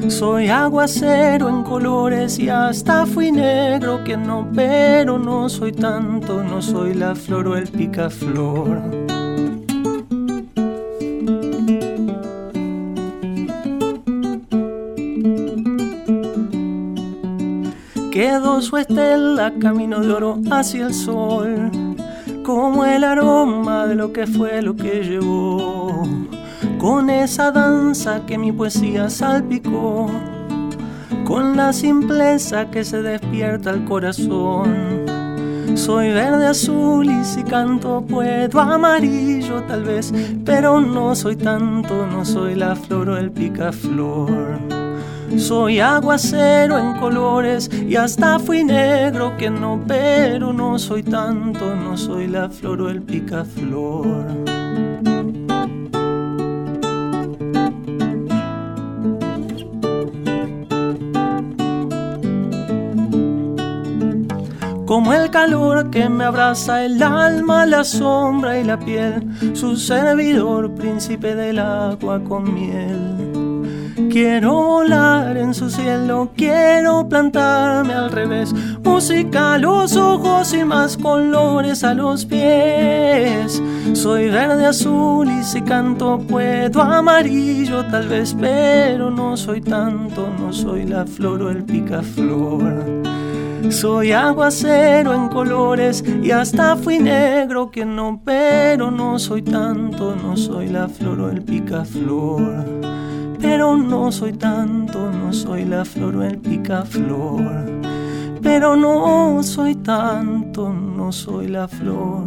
Soy 0.08 0.48
aguacero 0.50 1.50
en 1.50 1.64
colores 1.64 2.38
y 2.38 2.50
hasta 2.50 3.08
fui 3.08 3.32
negro 3.32 4.04
que 4.04 4.16
no, 4.16 4.48
pero 4.54 5.18
no 5.18 5.50
soy 5.50 5.72
tanto, 5.72 6.44
no 6.44 6.62
soy 6.62 6.94
la 6.94 7.16
flor 7.16 7.48
o 7.48 7.58
el 7.58 7.68
picaflor. 7.68 9.15
Quedó 18.26 18.60
su 18.60 18.76
estela 18.78 19.54
camino 19.62 20.00
de 20.00 20.12
oro 20.12 20.40
hacia 20.50 20.88
el 20.88 20.96
sol, 20.96 21.70
como 22.44 22.84
el 22.84 23.04
aroma 23.04 23.86
de 23.86 23.94
lo 23.94 24.14
que 24.14 24.26
fue 24.26 24.64
lo 24.64 24.76
que 24.76 25.04
llevó 25.04 26.08
con 26.80 27.12
esa 27.12 27.52
danza 27.52 28.26
que 28.26 28.40
mi 28.40 28.52
poesía 28.52 29.12
salpicó, 29.12 30.10
con 31.24 31.56
la 31.56 31.72
simpleza 31.72 32.72
que 32.72 32.84
se 32.84 33.04
despierta 33.04 33.70
al 33.70 33.86
corazón. 33.86 35.06
Soy 35.76 36.12
verde, 36.12 36.48
azul 36.48 37.06
y 37.06 37.24
si 37.24 37.44
canto 37.44 38.04
puedo 38.10 38.60
amarillo 38.60 39.62
tal 39.68 39.84
vez, 39.84 40.12
pero 40.44 40.82
no 40.82 41.14
soy 41.14 41.36
tanto, 41.36 42.08
no 42.08 42.26
soy 42.26 42.56
la 42.56 42.76
flor 42.76 43.10
o 43.10 43.18
el 43.18 43.30
picaflor. 43.30 44.85
Soy 45.38 45.80
aguacero 45.80 46.78
en 46.78 46.98
colores 47.00 47.70
y 47.74 47.96
hasta 47.96 48.40
fui 48.40 48.64
negro 48.64 49.36
que 49.38 49.50
no, 49.50 49.84
pero 49.88 50.54
no 50.54 50.80
soy 50.80 51.04
tanto, 51.04 51.76
no 51.76 51.98
soy 51.98 52.28
la 52.28 52.50
flor 52.50 52.82
o 52.82 52.90
el 52.90 53.02
picaflor. 53.02 54.26
como 64.96 65.14
el 65.14 65.30
calor 65.30 65.90
que 65.90 66.08
me 66.08 66.24
abraza 66.24 66.86
el 66.86 67.04
alma, 67.04 67.66
la 67.66 67.84
sombra 67.84 68.58
y 68.58 68.64
la 68.64 68.80
piel, 68.80 69.28
su 69.54 69.76
servidor, 69.76 70.74
príncipe 70.76 71.36
del 71.36 71.60
agua 71.60 72.24
con 72.24 72.54
miel. 72.54 73.15
Quiero 74.16 74.54
volar 74.54 75.36
en 75.36 75.54
su 75.54 75.70
cielo, 75.70 76.30
quiero 76.38 77.06
plantarme 77.10 77.94
al 77.94 78.10
revés, 78.10 78.54
música 78.82 79.56
a 79.56 79.58
los 79.58 79.98
ojos 79.98 80.54
y 80.54 80.64
más 80.64 80.96
colores 80.96 81.84
a 81.84 81.94
los 81.94 82.24
pies. 82.24 83.62
Soy 83.92 84.30
verde, 84.30 84.68
azul 84.68 85.30
y 85.30 85.44
si 85.44 85.62
canto 85.62 86.18
puedo 86.30 86.82
amarillo 86.82 87.84
tal 87.88 88.08
vez, 88.08 88.34
pero 88.40 89.12
no 89.12 89.36
soy 89.36 89.60
tanto, 89.60 90.30
no 90.40 90.54
soy 90.54 90.86
la 90.86 91.06
flor 91.06 91.42
o 91.42 91.50
el 91.50 91.66
picaflor. 91.66 92.86
Soy 93.70 94.14
aguacero 94.14 95.14
en 95.14 95.28
colores 95.28 96.06
y 96.24 96.32
hasta 96.32 96.78
fui 96.78 97.00
negro 97.00 97.70
que 97.70 97.84
no, 97.84 98.22
pero 98.24 98.92
no 98.92 99.20
soy 99.20 99.42
tanto, 99.42 100.16
no 100.16 100.38
soy 100.38 100.70
la 100.70 100.88
flor 100.88 101.20
o 101.20 101.30
el 101.30 101.42
picaflor. 101.42 103.04
Pero 103.48 103.78
no 103.78 104.12
soy 104.12 104.34
tanto, 104.34 105.12
no 105.12 105.32
soy 105.32 105.66
la 105.66 105.86
flor 105.86 106.16
o 106.16 106.24
el 106.24 106.40
picaflor. 106.40 107.80
Pero 108.42 108.76
no 108.76 109.44
soy 109.44 109.76
tanto, 109.76 110.74
no 110.74 111.12
soy 111.12 111.48
la 111.50 111.68
flor 111.68 112.26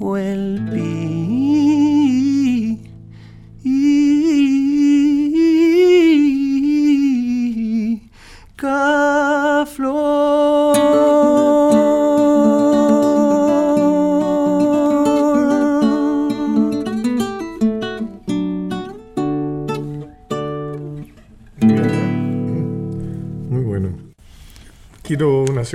o 0.00 0.16
el 0.16 0.60
picaflor. 0.72 1.56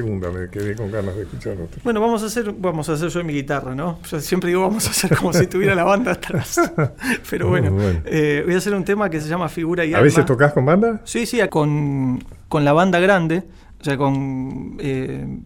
Segunda, 0.02 0.32
me 0.32 0.50
quedé 0.50 0.76
con 0.76 0.92
ganas 0.92 1.16
de 1.16 1.24
escuchar 1.24 1.54
otra. 1.54 1.80
Bueno, 1.84 2.02
vamos 2.02 2.24
a 2.24 2.26
hacer, 2.26 2.54
vamos 2.58 2.90
a 2.90 2.94
hacer 2.94 3.10
yo 3.10 3.24
mi 3.24 3.34
guitarra, 3.34 3.76
¿no? 3.76 4.00
Yo 4.10 4.20
siempre 4.20 4.50
digo 4.50 4.62
vamos 4.62 4.88
a 4.88 4.90
hacer 4.90 5.16
como 5.16 5.32
si 5.32 5.46
tuviera 5.48 5.76
la 5.76 5.84
banda 5.84 6.14
atrás. 6.14 6.60
Pero 7.30 7.50
bueno, 7.50 7.78
eh, 8.06 8.42
voy 8.46 8.56
a 8.56 8.58
hacer 8.58 8.74
un 8.74 8.84
tema 8.84 9.10
que 9.10 9.22
se 9.22 9.30
llama 9.30 9.48
Figura 9.48 9.86
y 9.86 9.94
¿A 9.94 10.02
veces 10.02 10.26
tocas 10.26 10.54
con 10.54 10.66
banda? 10.66 11.02
Sí, 11.04 11.26
sí, 11.26 11.40
con, 11.50 12.24
con 12.48 12.66
la 12.66 12.74
banda 12.74 13.00
grande, 13.00 13.44
o 13.80 13.84
sea, 13.84 13.98
con 13.98 14.78
eh, 14.80 15.40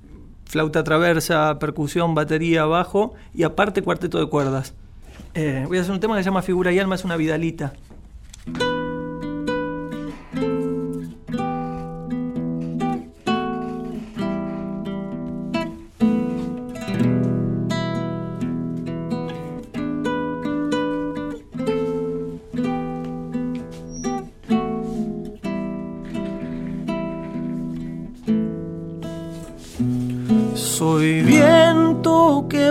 flauta 0.45 0.83
traversa, 0.83 1.59
percusión, 1.59 2.15
batería, 2.15 2.65
bajo 2.65 3.13
y 3.33 3.43
aparte 3.43 3.81
cuarteto 3.81 4.19
de 4.19 4.27
cuerdas. 4.29 4.73
Eh, 5.33 5.65
voy 5.67 5.79
a 5.79 5.81
hacer 5.81 5.91
un 5.91 5.99
tema 5.99 6.15
que 6.15 6.23
se 6.23 6.29
llama 6.29 6.41
Figura 6.41 6.71
y 6.71 6.79
Alma, 6.79 6.95
es 6.95 7.03
una 7.03 7.17
vidalita. 7.17 7.73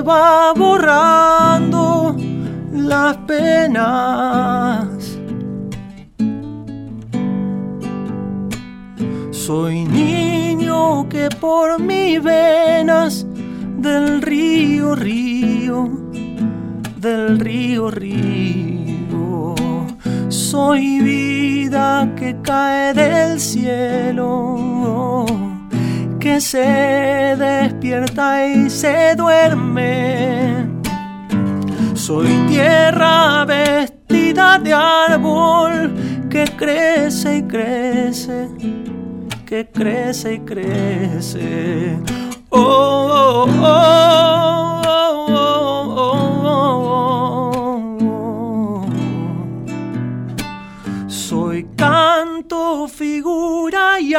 Va 0.01 0.53
borrando 0.55 2.17
las 2.73 3.17
penas. 3.19 4.87
Soy 9.31 9.85
niño 9.85 11.09
que 11.09 11.29
por 11.41 11.81
mis 11.81 12.23
venas 12.23 13.27
del 13.79 14.23
río, 14.23 14.95
río, 14.95 15.89
del 16.97 17.39
río, 17.39 17.91
río. 17.91 19.55
Soy 20.29 21.01
vida 21.01 22.11
que 22.17 22.37
cae 22.43 22.95
del 22.95 23.39
cielo 23.39 24.55
que 26.25 26.41
se 26.41 27.37
despierta 27.39 28.47
y 28.47 28.71
se 28.71 29.15
duerme. 29.15 30.67
Soy 31.93 32.29
tierra 32.49 33.45
vestida 33.45 34.59
de 34.59 34.73
árbol 34.73 35.93
que 36.31 36.45
crece 36.57 37.37
y 37.37 37.43
crece, 37.43 38.49
que 39.45 39.69
crece 39.69 40.35
y 40.37 40.39
crece. 40.41 41.99
Oh, 42.49 43.47
oh, 43.61 44.81
oh, 48.49 48.87
Soy 51.07 51.67
canto, 51.77 52.89
figura 52.89 54.01
y 54.01 54.15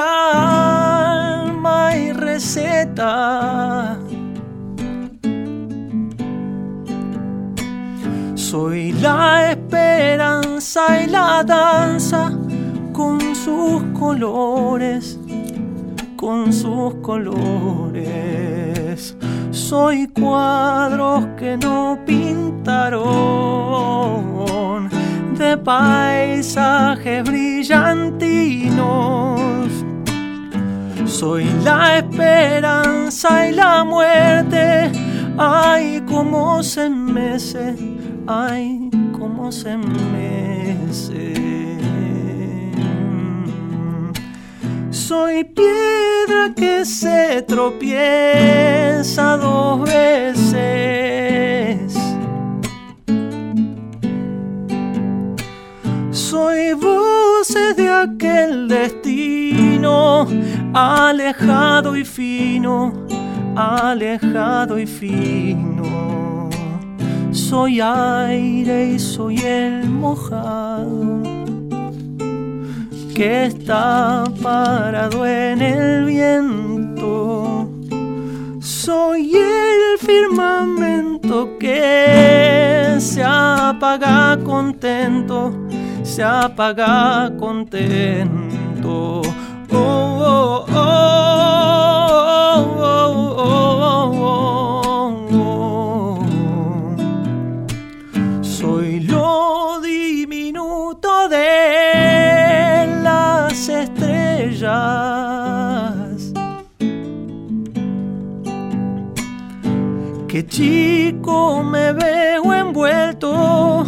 Soy 8.36 8.91
la 8.91 9.52
esperanza 9.52 11.02
y 11.02 11.08
la 11.08 11.45
danza 11.45 12.38
con 12.91 13.34
sus 13.34 13.82
colores, 13.98 15.17
con 16.17 16.52
sus 16.52 16.95
colores. 16.95 19.15
Soy 19.52 20.10
cuadros 20.10 21.26
que 21.38 21.56
no 21.56 21.98
pintaron 22.06 23.06
de 25.38 25.58
paisajes 25.58 27.24
brillantinos. 27.24 29.85
Soy 31.19 31.45
la 31.63 31.97
esperanza 31.97 33.47
y 33.47 33.54
la 33.54 33.84
muerte. 33.84 34.91
Ay, 35.38 36.01
cómo 36.08 36.62
se 36.63 36.89
mece 36.89 37.95
ay, 38.28 38.89
cómo 39.12 39.51
se 39.51 39.78
mece. 39.78 41.34
Soy 44.89 45.43
piedra 45.43 46.54
que 46.56 46.86
se 46.86 47.43
tropieza 47.43 49.38
dos 49.38 49.84
veces. 49.84 50.56
Soy 56.12 56.73
voces 56.73 57.75
de 57.75 57.89
aquel 57.89 58.67
destino, 58.67 60.28
alejado 60.75 61.95
y 61.97 62.05
fino, 62.05 62.93
alejado 63.55 64.77
y 64.77 64.85
fino 64.85 66.15
soy 67.35 67.79
aire 67.79 68.93
y 68.93 68.99
soy 68.99 69.38
el 69.38 69.89
mojado 69.89 71.21
que 73.13 73.45
está 73.45 74.23
parado 74.41 75.25
en 75.25 75.61
el 75.61 76.05
viento. 76.05 77.69
Soy 78.59 79.35
el 79.35 79.99
firmamento 79.99 81.57
que 81.59 82.95
se 82.99 83.23
apaga 83.23 84.38
contento, 84.43 85.53
se 86.03 86.23
apaga 86.23 87.31
contento. 87.38 89.21
Oh, 90.25 90.65
oh, 90.67 92.05
oh, 92.79 93.05
oh, 93.38 93.59
oh, 94.19 94.45
oh. 95.31 95.55
Que 110.27 110.45
chico 110.47 111.63
me 111.63 111.93
veo 111.93 112.53
envuelto 112.53 113.85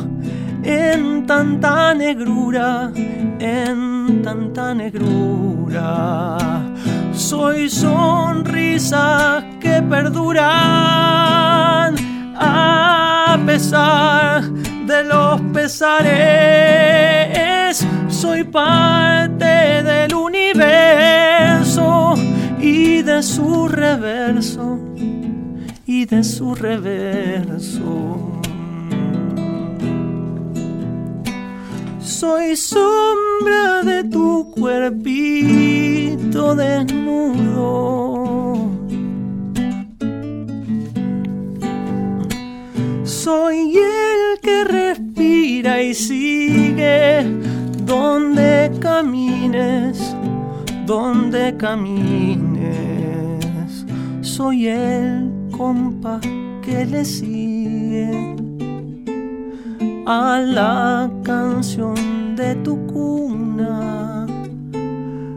en 0.64 1.26
tanta 1.26 1.94
negrura, 1.94 2.90
en 3.40 3.97
tanta 4.28 4.74
negrura. 4.74 6.38
Soy 7.14 7.70
sonrisas 7.70 9.46
que 9.62 9.82
perduran 9.82 10.46
a 12.36 13.40
pesar 13.46 14.44
de 14.86 15.04
los 15.06 15.40
pesares. 15.54 16.18
Soy 18.10 18.44
parte 18.44 19.82
del 19.92 20.14
universo 20.14 22.16
y 22.60 23.04
de 23.04 23.24
su 23.24 23.70
reverso 23.70 24.78
y 25.86 26.04
de 26.06 26.22
su 26.22 26.54
reverso. 26.54 28.37
Soy 32.20 32.56
sombra 32.56 33.84
de 33.84 34.04
tu 34.06 34.50
cuerpito 34.50 36.56
desnudo. 36.56 38.56
Soy 43.04 43.78
el 43.78 44.40
que 44.42 44.64
respira 44.64 45.84
y 45.84 45.94
sigue 45.94 47.24
donde 47.86 48.72
camines, 48.80 50.16
donde 50.88 51.56
camines. 51.56 52.66
Soy 54.22 54.70
el 54.70 55.32
compa 55.56 56.20
que 56.64 56.84
le 56.84 57.06
sigue 57.06 58.37
a 60.10 60.40
la 60.40 61.12
canción 61.22 62.34
de 62.38 62.56
tu 62.64 62.88
cuna. 62.88 64.26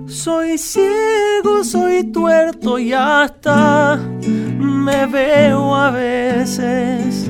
Soy 0.07 0.57
ciego, 0.59 1.65
soy 1.65 2.05
tuerto 2.13 2.79
y 2.79 2.93
hasta 2.93 3.97
me 3.97 5.07
veo 5.07 5.75
a 5.75 5.91
veces, 5.91 7.29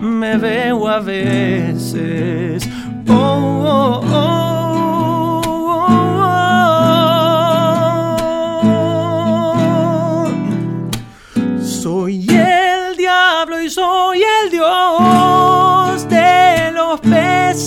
me 0.00 0.38
veo 0.38 0.88
a 0.88 1.00
veces. 1.00 2.66
oh, 3.06 4.00
oh. 4.02 4.02
oh. 4.10 4.38
soy 11.60 12.27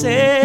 peces. 0.01 0.40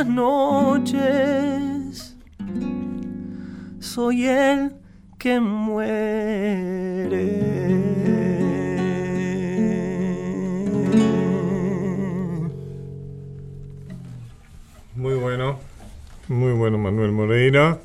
Las 0.00 0.08
noches. 0.08 0.96
Soy 3.80 4.26
el 4.26 4.72
que 5.18 5.38
muere. 5.40 6.40
Muy 14.94 15.14
bueno, 15.14 15.58
muy 16.28 16.52
bueno 16.52 16.78
Manuel 16.78 17.12
Moreira. 17.12 17.78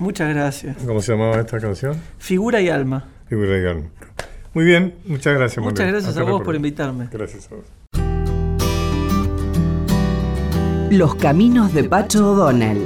Muchas 0.00 0.34
gracias. 0.34 0.76
¿Cómo 0.84 1.00
se 1.00 1.12
llamaba 1.12 1.38
esta 1.38 1.60
canción? 1.60 1.96
Figura 2.18 2.60
y 2.60 2.68
alma. 2.68 3.08
Figura 3.28 3.56
y 3.58 3.66
alma. 3.66 3.86
Muy 4.52 4.64
bien, 4.64 4.96
muchas 5.06 5.34
gracias. 5.34 5.64
Muchas 5.64 5.86
gracias 5.86 6.16
a 6.16 6.24
vos 6.24 6.42
por 6.42 6.56
invitarme. 6.56 7.08
Gracias 7.12 7.50
a 7.52 7.56
vos. 7.56 7.64
Los 10.90 11.16
caminos 11.16 11.74
de 11.74 11.82
Pacho 11.82 12.30
O'Donnell. 12.30 12.80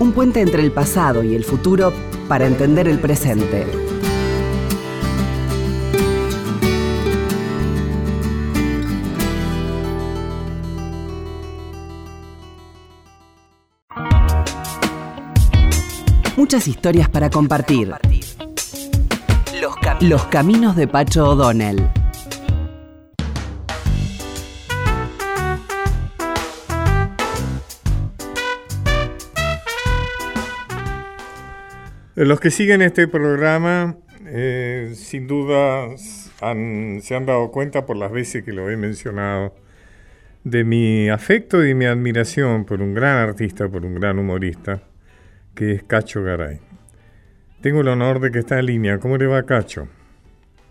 Un 0.00 0.12
puente 0.12 0.40
entre 0.40 0.62
el 0.62 0.72
pasado 0.72 1.22
y 1.22 1.36
el 1.36 1.44
futuro 1.44 1.92
para 2.26 2.46
entender 2.46 2.88
el 2.88 2.98
presente. 2.98 3.64
Muchas 16.36 16.66
historias 16.66 17.08
para 17.08 17.30
compartir. 17.30 17.94
Los, 20.00 20.24
caminos 20.24 20.74
de 20.74 20.88
Pacho 20.88 21.30
O'Donnell. 21.30 22.01
Los 32.14 32.40
que 32.40 32.50
siguen 32.50 32.82
este 32.82 33.08
programa, 33.08 33.96
eh, 34.26 34.92
sin 34.94 35.26
duda, 35.26 35.96
se 35.96 37.14
han 37.14 37.26
dado 37.26 37.50
cuenta 37.50 37.86
por 37.86 37.96
las 37.96 38.12
veces 38.12 38.44
que 38.44 38.52
lo 38.52 38.68
he 38.68 38.76
mencionado 38.76 39.54
de 40.44 40.64
mi 40.64 41.08
afecto 41.08 41.64
y 41.64 41.74
mi 41.74 41.86
admiración 41.86 42.66
por 42.66 42.82
un 42.82 42.92
gran 42.92 43.16
artista, 43.16 43.66
por 43.68 43.86
un 43.86 43.94
gran 43.94 44.18
humorista, 44.18 44.82
que 45.54 45.72
es 45.72 45.82
Cacho 45.84 46.22
Garay. 46.22 46.60
Tengo 47.62 47.80
el 47.80 47.88
honor 47.88 48.20
de 48.20 48.30
que 48.30 48.40
está 48.40 48.58
en 48.58 48.66
línea. 48.66 48.98
¿Cómo 48.98 49.16
le 49.16 49.26
va, 49.26 49.44
Cacho? 49.44 49.88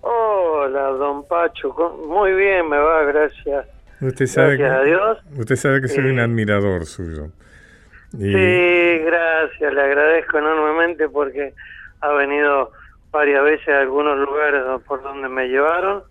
Hola, 0.01 0.89
don 0.89 1.25
Pacho. 1.27 1.73
Muy 2.07 2.33
bien, 2.33 2.69
me 2.69 2.77
va, 2.77 3.03
gracias. 3.05 3.65
Usted 3.99 4.27
sabe 4.27 4.57
gracias 4.57 4.79
a 4.79 4.83
Dios. 4.83 5.17
Usted 5.37 5.55
sabe 5.55 5.81
que 5.81 5.87
soy 5.87 6.05
un 6.05 6.19
admirador 6.19 6.85
suyo. 6.85 7.31
Sí, 8.11 8.99
gracias, 9.05 9.73
le 9.73 9.81
agradezco 9.81 10.37
enormemente 10.37 11.07
porque 11.09 11.53
ha 12.01 12.11
venido 12.13 12.71
varias 13.11 13.43
veces 13.43 13.69
a 13.69 13.81
algunos 13.81 14.17
lugares 14.17 14.63
por 14.87 15.01
donde 15.01 15.29
me 15.29 15.47
llevaron 15.47 16.03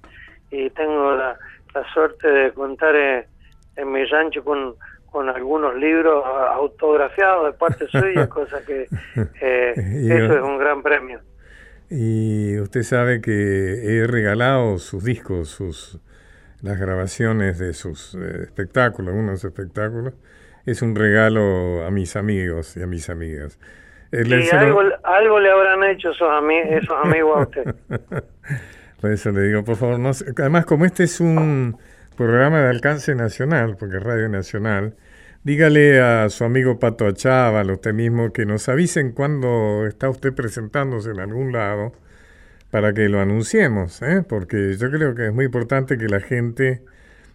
y 0.50 0.70
tengo 0.70 1.14
la, 1.14 1.36
suerte 1.94 2.28
de 2.28 2.52
contar 2.52 2.96
en, 2.96 3.24
en 3.76 3.92
mi 3.92 4.04
rancho 4.04 4.42
con 4.42 4.74
con 5.10 5.28
algunos 5.28 5.76
libros 5.76 6.24
autografiados 6.24 7.52
de 7.52 7.58
parte 7.58 7.86
suya, 7.88 8.28
cosa 8.28 8.64
que 8.64 8.82
eh, 9.40 9.72
eso 9.76 10.36
es 10.36 10.42
un 10.42 10.58
gran 10.58 10.82
premio. 10.82 11.20
Y 11.90 12.58
usted 12.60 12.82
sabe 12.82 13.20
que 13.20 13.32
he 13.32 14.06
regalado 14.06 14.78
sus 14.78 15.04
discos, 15.04 15.48
sus 15.48 15.98
las 16.62 16.78
grabaciones 16.78 17.58
de 17.58 17.72
sus 17.72 18.14
eh, 18.14 18.42
espectáculos, 18.42 19.14
unos 19.14 19.42
espectáculos. 19.44 20.14
Es 20.70 20.82
un 20.82 20.94
regalo 20.94 21.84
a 21.84 21.90
mis 21.90 22.14
amigos 22.14 22.76
y 22.76 22.82
a 22.82 22.86
mis 22.86 23.10
amigas. 23.10 23.58
algo, 24.12 24.82
algo, 25.02 25.40
le 25.40 25.50
habrán 25.50 25.82
hecho 25.84 26.10
esos, 26.10 26.28
esos 26.68 26.96
amigos 27.02 27.36
a 27.36 27.40
usted. 27.40 27.74
Por 29.00 29.10
eso 29.10 29.30
le 29.32 29.42
digo, 29.42 29.64
por 29.64 29.76
favor, 29.76 29.98
no 29.98 30.10
además 30.36 30.66
como 30.66 30.84
este 30.84 31.04
es 31.04 31.20
un 31.20 31.78
programa 32.16 32.60
de 32.60 32.68
alcance 32.68 33.14
nacional, 33.14 33.76
porque 33.78 33.96
es 33.96 34.02
Radio 34.02 34.28
Nacional, 34.28 34.94
dígale 35.42 36.00
a 36.00 36.28
su 36.28 36.44
amigo 36.44 36.78
Pato 36.78 37.06
a 37.06 37.08
usted 37.08 37.94
mismo, 37.94 38.30
que 38.32 38.44
nos 38.44 38.68
avisen 38.68 39.12
cuando 39.12 39.86
está 39.86 40.10
usted 40.10 40.34
presentándose 40.34 41.12
en 41.12 41.20
algún 41.20 41.50
lado 41.50 41.92
para 42.70 42.92
que 42.92 43.08
lo 43.08 43.20
anunciemos, 43.20 44.02
¿eh? 44.02 44.22
porque 44.28 44.76
yo 44.76 44.90
creo 44.90 45.14
que 45.14 45.26
es 45.26 45.32
muy 45.32 45.46
importante 45.46 45.96
que 45.96 46.08
la 46.08 46.20
gente 46.20 46.82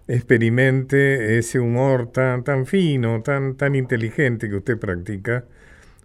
experimente 0.08 1.38
ese 1.38 1.60
humor 1.60 2.12
tan, 2.12 2.44
tan 2.44 2.66
fino, 2.66 3.22
tan, 3.24 3.56
tan 3.56 3.76
inteligente 3.76 4.50
que 4.50 4.56
usted 4.56 4.78
practica, 4.78 5.46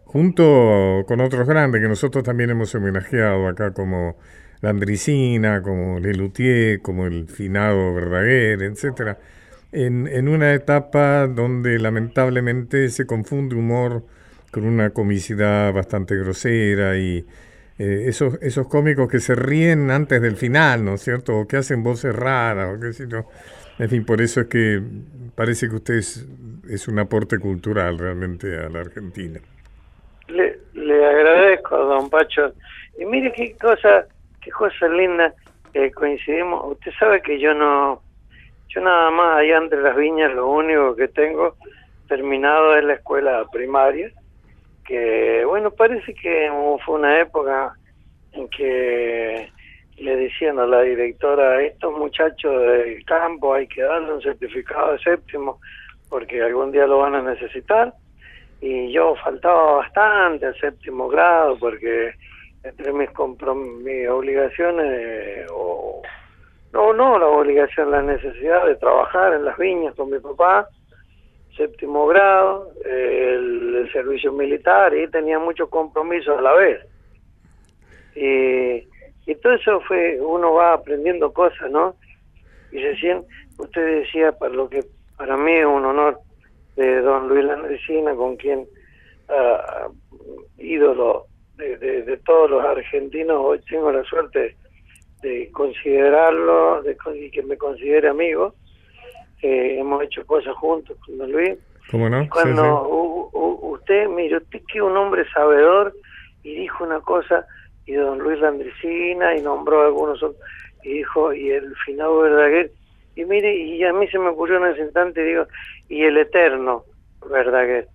junto 0.04 1.04
con 1.06 1.20
otros 1.20 1.46
grandes 1.46 1.80
que 1.80 1.88
nosotros 1.88 2.24
también 2.24 2.50
hemos 2.50 2.74
homenajeado 2.74 3.46
acá 3.48 3.72
como 3.72 4.16
Landricina, 4.60 5.62
como 5.62 6.00
Lelutier, 6.00 6.80
como 6.82 7.06
el 7.06 7.28
finado 7.28 7.94
Verdaguer, 7.94 8.62
etcétera, 8.62 9.18
en, 9.72 10.28
una 10.28 10.52
etapa 10.54 11.26
donde 11.26 11.78
lamentablemente 11.78 12.90
se 12.90 13.06
confunde 13.06 13.54
humor 13.54 14.04
con 14.50 14.64
una 14.64 14.90
comicidad 14.90 15.72
bastante 15.72 16.16
grosera 16.16 16.98
y 16.98 17.24
eh, 17.78 18.04
esos, 18.08 18.38
esos 18.42 18.66
cómicos 18.66 19.08
que 19.08 19.20
se 19.20 19.34
ríen 19.34 19.90
antes 19.90 20.20
del 20.20 20.36
final, 20.36 20.84
¿no 20.84 20.94
es 20.94 21.02
cierto? 21.02 21.38
O 21.38 21.46
que 21.46 21.56
hacen 21.56 21.82
voces 21.82 22.14
raras, 22.14 22.76
o 22.76 22.80
qué 22.80 22.92
sé 22.92 23.06
yo. 23.08 23.26
En 23.80 23.88
fin, 23.88 24.04
por 24.04 24.20
eso 24.20 24.42
es 24.42 24.46
que 24.48 24.80
parece 25.34 25.68
que 25.68 25.76
usted 25.76 25.94
es, 25.94 26.86
un 26.86 26.98
aporte 26.98 27.38
cultural 27.38 27.98
realmente 27.98 28.56
a 28.58 28.68
la 28.68 28.80
Argentina. 28.80 29.40
Le, 30.28 30.58
le 30.74 31.06
agradezco, 31.06 31.76
don 31.76 32.10
Pacho. 32.10 32.52
Y 32.98 33.06
mire 33.06 33.32
qué 33.32 33.56
cosa 33.56 34.06
qué 34.42 34.50
cosa 34.50 34.86
linda 34.88 35.34
coincidimos. 35.94 36.72
Usted 36.72 36.92
sabe 36.98 37.22
que 37.22 37.38
yo 37.38 37.54
no, 37.54 38.02
yo 38.68 38.80
nada 38.82 39.10
más 39.10 39.38
allá 39.38 39.56
entre 39.58 39.80
las 39.80 39.96
viñas 39.96 40.34
lo 40.34 40.50
único 40.50 40.94
que 40.94 41.08
tengo 41.08 41.56
terminado 42.08 42.76
es 42.76 42.84
la 42.84 42.94
escuela 42.94 43.46
primaria, 43.50 44.10
que 44.84 45.44
bueno, 45.46 45.70
parece 45.70 46.12
que 46.12 46.50
fue 46.84 46.96
una 46.96 47.20
época 47.20 47.72
en 48.32 48.48
que 48.48 49.50
le 50.00 50.16
decían 50.16 50.58
a 50.58 50.66
la 50.66 50.80
directora, 50.82 51.62
estos 51.62 51.92
muchachos 51.96 52.62
del 52.62 53.04
campo 53.04 53.54
hay 53.54 53.66
que 53.68 53.82
darle 53.82 54.14
un 54.14 54.22
certificado 54.22 54.92
de 54.92 54.98
séptimo 54.98 55.60
porque 56.08 56.42
algún 56.42 56.72
día 56.72 56.86
lo 56.86 56.98
van 56.98 57.14
a 57.14 57.22
necesitar. 57.22 57.92
Y 58.60 58.92
yo 58.92 59.14
faltaba 59.16 59.76
bastante 59.76 60.46
al 60.46 60.58
séptimo 60.58 61.08
grado 61.08 61.58
porque 61.58 62.12
entre 62.62 62.92
mis, 62.92 63.08
mis 63.82 64.08
obligaciones 64.08 65.46
o 65.50 66.02
no 66.72 66.92
no 66.92 67.18
la 67.18 67.26
obligación 67.26 67.90
la 67.90 68.02
necesidad 68.02 68.66
de 68.66 68.76
trabajar 68.76 69.32
en 69.32 69.44
las 69.44 69.56
viñas 69.56 69.94
con 69.94 70.10
mi 70.10 70.18
papá 70.18 70.68
séptimo 71.56 72.06
grado 72.06 72.70
el, 72.84 73.88
servicio 73.92 74.30
militar 74.32 74.94
y 74.94 75.08
tenía 75.08 75.38
muchos 75.38 75.68
compromisos 75.68 76.38
a 76.38 76.42
la 76.42 76.52
vez 76.52 76.86
y, 78.14 78.89
y 79.30 79.34
todo 79.36 79.54
eso 79.54 79.80
fue 79.82 80.20
uno 80.20 80.54
va 80.54 80.74
aprendiendo 80.74 81.32
cosas 81.32 81.70
no 81.70 81.94
y 82.72 82.78
recién 82.78 83.24
usted 83.58 84.00
decía 84.00 84.32
para 84.32 84.52
lo 84.54 84.68
que 84.68 84.84
para 85.16 85.36
mí 85.36 85.52
es 85.52 85.66
un 85.66 85.84
honor 85.84 86.18
de 86.76 87.00
don 87.00 87.28
Luis 87.28 87.44
Landricina 87.44 88.14
con 88.14 88.36
quien 88.36 88.60
uh, 88.60 89.92
ídolo 90.58 91.26
de, 91.68 92.18
todos 92.24 92.50
los 92.50 92.64
argentinos, 92.64 93.36
hoy 93.38 93.60
tengo 93.68 93.92
la 93.92 94.02
suerte 94.04 94.56
de 95.22 95.50
considerarlo 95.52 96.82
de, 96.82 96.96
y 97.14 97.30
que 97.30 97.42
me 97.42 97.56
considere 97.56 98.08
amigo. 98.08 98.54
Eh, 99.42 99.78
hemos 99.78 100.02
hecho 100.02 100.24
cosas 100.26 100.54
juntos 100.56 100.96
con 101.04 101.18
don 101.18 101.32
Luis. 101.32 101.58
¿Cómo 101.90 102.08
no? 102.08 102.26
Cuando 102.30 103.30
usted, 103.32 104.08
mire, 104.08 104.38
usted 104.38 104.60
que 104.68 104.78
es 104.78 104.84
un 104.84 104.96
hombre 104.96 105.24
sabedor 105.32 105.94
y 106.42 106.54
dijo 106.54 106.84
una 106.84 107.00
cosa, 107.00 107.46
y 107.90 107.94
don 107.94 108.20
Luis 108.20 108.38
Landricina, 108.38 109.34
y 109.36 109.42
nombró 109.42 109.82
a 109.82 109.86
algunos 109.86 110.22
otros, 110.22 110.40
y 110.84 110.98
dijo, 110.98 111.32
y 111.32 111.50
el 111.50 111.74
final 111.84 112.10
Verdaguer, 112.22 112.70
y 113.16 113.24
mire, 113.24 113.52
y 113.52 113.82
a 113.82 113.92
mí 113.92 114.06
se 114.06 114.18
me 114.18 114.28
ocurrió 114.28 114.64
en 114.64 114.72
ese 114.72 114.82
instante, 114.82 115.24
digo, 115.24 115.46
y 115.88 116.04
el 116.04 116.16
eterno 116.16 116.84
Verdaguer. 117.28 117.88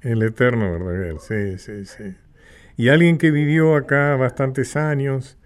El 0.00 0.22
eterno 0.22 0.72
Verdaguer, 0.72 1.18
sí, 1.18 1.58
sí, 1.58 1.84
sí. 1.84 2.16
Y 2.78 2.88
alguien 2.88 3.18
que 3.18 3.30
vivió 3.30 3.76
acá 3.76 4.16
bastantes 4.16 4.76
años 4.76 5.38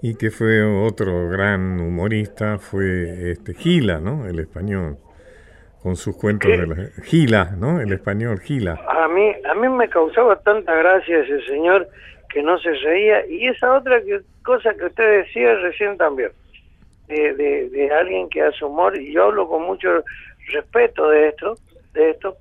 y 0.00 0.14
que 0.14 0.30
fue 0.30 0.62
otro 0.62 1.28
gran 1.28 1.80
humorista 1.80 2.58
fue 2.58 3.32
este 3.32 3.52
Gila, 3.52 3.98
¿no? 3.98 4.28
El 4.28 4.38
español, 4.38 4.98
con 5.82 5.96
sus 5.96 6.16
cuentos 6.16 6.48
de 6.48 6.66
la... 6.68 6.76
Gila, 7.02 7.56
¿no? 7.58 7.80
El 7.80 7.92
español, 7.92 8.38
Gila. 8.38 8.78
A 8.88 9.08
mí, 9.08 9.32
a 9.44 9.54
mí 9.54 9.68
me 9.68 9.88
causaba 9.88 10.38
tanta 10.38 10.72
gracia 10.76 11.18
ese 11.18 11.44
señor 11.46 11.88
que 12.28 12.42
no 12.42 12.58
se 12.58 12.72
reía 12.72 13.26
y 13.26 13.46
esa 13.48 13.74
otra 13.74 14.00
cosa 14.44 14.74
que 14.74 14.86
usted 14.86 15.24
decía 15.24 15.54
recién 15.56 15.96
también, 15.96 16.30
de, 17.06 17.34
de, 17.34 17.70
de 17.70 17.90
alguien 17.90 18.28
que 18.28 18.42
hace 18.42 18.64
humor 18.64 18.96
y 19.00 19.12
yo 19.12 19.24
hablo 19.24 19.48
con 19.48 19.62
mucho 19.62 20.04
respeto 20.52 21.08
de 21.08 21.28
esto, 21.28 21.54
de 21.94 22.10
esto, 22.10 22.36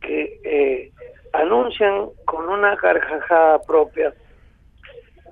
que 0.00 0.40
eh, 0.44 0.92
anuncian 1.32 2.08
con 2.24 2.48
una 2.48 2.76
carcajada 2.76 3.60
propia 3.62 4.12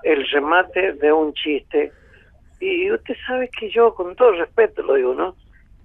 el 0.03 0.29
remate 0.31 0.95
de 0.95 1.13
un 1.13 1.33
chiste. 1.35 1.93
Y 2.61 2.91
usted 2.91 3.15
sabe 3.27 3.49
que 3.49 3.71
yo, 3.71 3.95
con 3.95 4.15
todo 4.17 4.33
respeto 4.33 4.83
lo 4.83 4.95
digo, 4.95 5.15
¿no? 5.15 5.37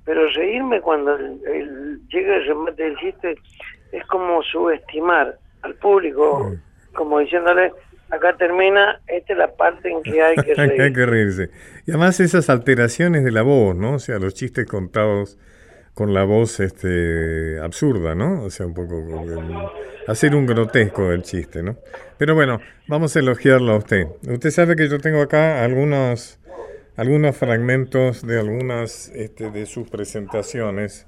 Pero 0.05 0.28
reírme 0.30 0.82
cuando 0.82 1.18
llega 1.18 2.36
el 2.36 2.45
remate 2.45 2.84
del 2.84 2.97
chiste 2.97 3.36
es 3.91 4.05
como 4.07 4.41
subestimar 4.43 5.38
al 5.61 5.76
público, 5.76 6.51
como 6.93 7.20
diciéndole, 7.20 7.72
acá 8.10 8.36
termina, 8.38 9.01
esta 9.08 9.34
es 9.34 9.39
la 9.39 9.55
parte 9.55 9.89
en 9.89 10.03
que 10.03 10.22
hay 10.22 10.36
que 10.36 10.53
reír. 10.55 10.82
hay 10.82 10.93
que 10.93 11.05
reírse. 11.05 11.49
Y 11.86 11.91
además 11.91 12.20
esas 12.20 12.49
alteraciones 12.49 13.24
de 13.24 13.32
la 13.32 13.41
voz, 13.41 13.76
¿no? 13.76 13.93
O 13.93 13.99
sea, 13.99 14.20
los 14.20 14.34
chistes 14.34 14.66
contados 14.66 15.38
con 15.93 16.14
la 16.14 16.24
voz 16.24 16.60
este 16.60 17.60
absurda, 17.60 18.14
¿no? 18.14 18.43
O 18.43 18.49
sea, 18.51 18.68
un 18.68 18.74
poco 18.74 19.26
hacer 20.08 20.36
un 20.36 20.45
grotesco 20.45 21.10
del 21.10 21.24
chiste, 21.24 21.64
¿no? 21.64 21.78
Pero 22.18 22.36
bueno, 22.36 22.62
vamos 22.88 23.16
a 23.16 23.20
elogiarlo 23.20 23.74
a 23.74 23.78
usted. 23.78 24.05
Usted 24.28 24.51
sabe 24.51 24.76
que 24.76 24.88
yo 24.89 24.99
tengo 24.99 25.22
acá 25.22 25.64
algunos 25.64 26.39
algunos 26.97 27.38
fragmentos 27.38 28.26
de 28.26 28.39
algunas 28.39 29.10
este, 29.10 29.51
de 29.51 29.66
sus 29.66 29.89
presentaciones 29.89 31.08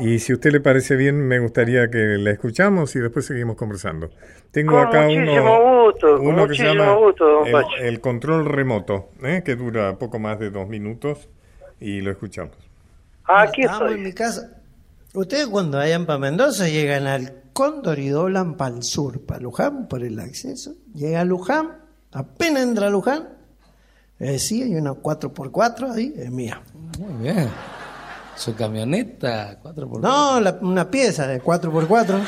Y 0.00 0.18
si 0.18 0.32
a 0.32 0.34
usted 0.34 0.52
le 0.52 0.60
parece 0.60 0.96
bien, 0.96 1.16
me 1.26 1.38
gustaría 1.38 1.90
que 1.90 1.98
la 2.18 2.30
escuchamos 2.30 2.94
y 2.96 3.00
después 3.00 3.26
seguimos 3.26 3.56
conversando. 3.56 4.10
Tengo 4.50 4.78
acá 4.78 5.06
uno, 5.06 5.84
gusto, 5.84 6.20
uno 6.20 6.48
que 6.48 6.54
se 6.54 6.64
llama 6.64 6.94
gusto, 6.94 7.44
el, 7.78 8.00
control 8.00 8.46
remoto, 8.46 9.10
¿eh? 9.22 9.42
que 9.44 9.56
dura 9.56 9.96
poco 9.98 10.18
más 10.18 10.38
de 10.38 10.50
dos 10.50 10.68
minutos 10.68 11.28
y 11.78 12.00
lo 12.00 12.10
escuchamos. 12.10 12.56
Aquí 13.24 13.62
estoy. 13.62 13.94
en 13.94 14.02
mi 14.02 14.12
casa. 14.12 14.56
Ustedes 15.14 15.46
cuando 15.46 15.78
vayan 15.78 16.06
para 16.06 16.18
Mendoza 16.18 16.68
llegan 16.68 17.06
al 17.06 17.42
Cóndor 17.52 17.98
y 17.98 18.08
doblan 18.08 18.56
para 18.56 18.76
el 18.76 18.82
sur, 18.82 19.20
para 19.20 19.40
Luján, 19.40 19.88
por 19.88 20.02
el 20.02 20.18
acceso. 20.18 20.74
Llega 20.94 21.20
a 21.20 21.24
Luján, 21.24 21.78
apenas 22.12 22.62
entra 22.62 22.86
a 22.86 22.90
Luján, 22.90 23.28
eh, 24.20 24.38
sí, 24.38 24.62
hay 24.62 24.74
una 24.74 24.92
4x4 24.92 25.92
ahí, 25.92 26.12
es 26.14 26.30
mía. 26.30 26.60
Muy 26.98 27.22
bien. 27.22 27.48
¿Su 28.40 28.54
camioneta 28.54 29.60
4x4? 29.62 30.00
No, 30.00 30.38
una 30.66 30.90
pieza 30.90 31.26
de 31.26 31.42
4x4. 31.42 32.20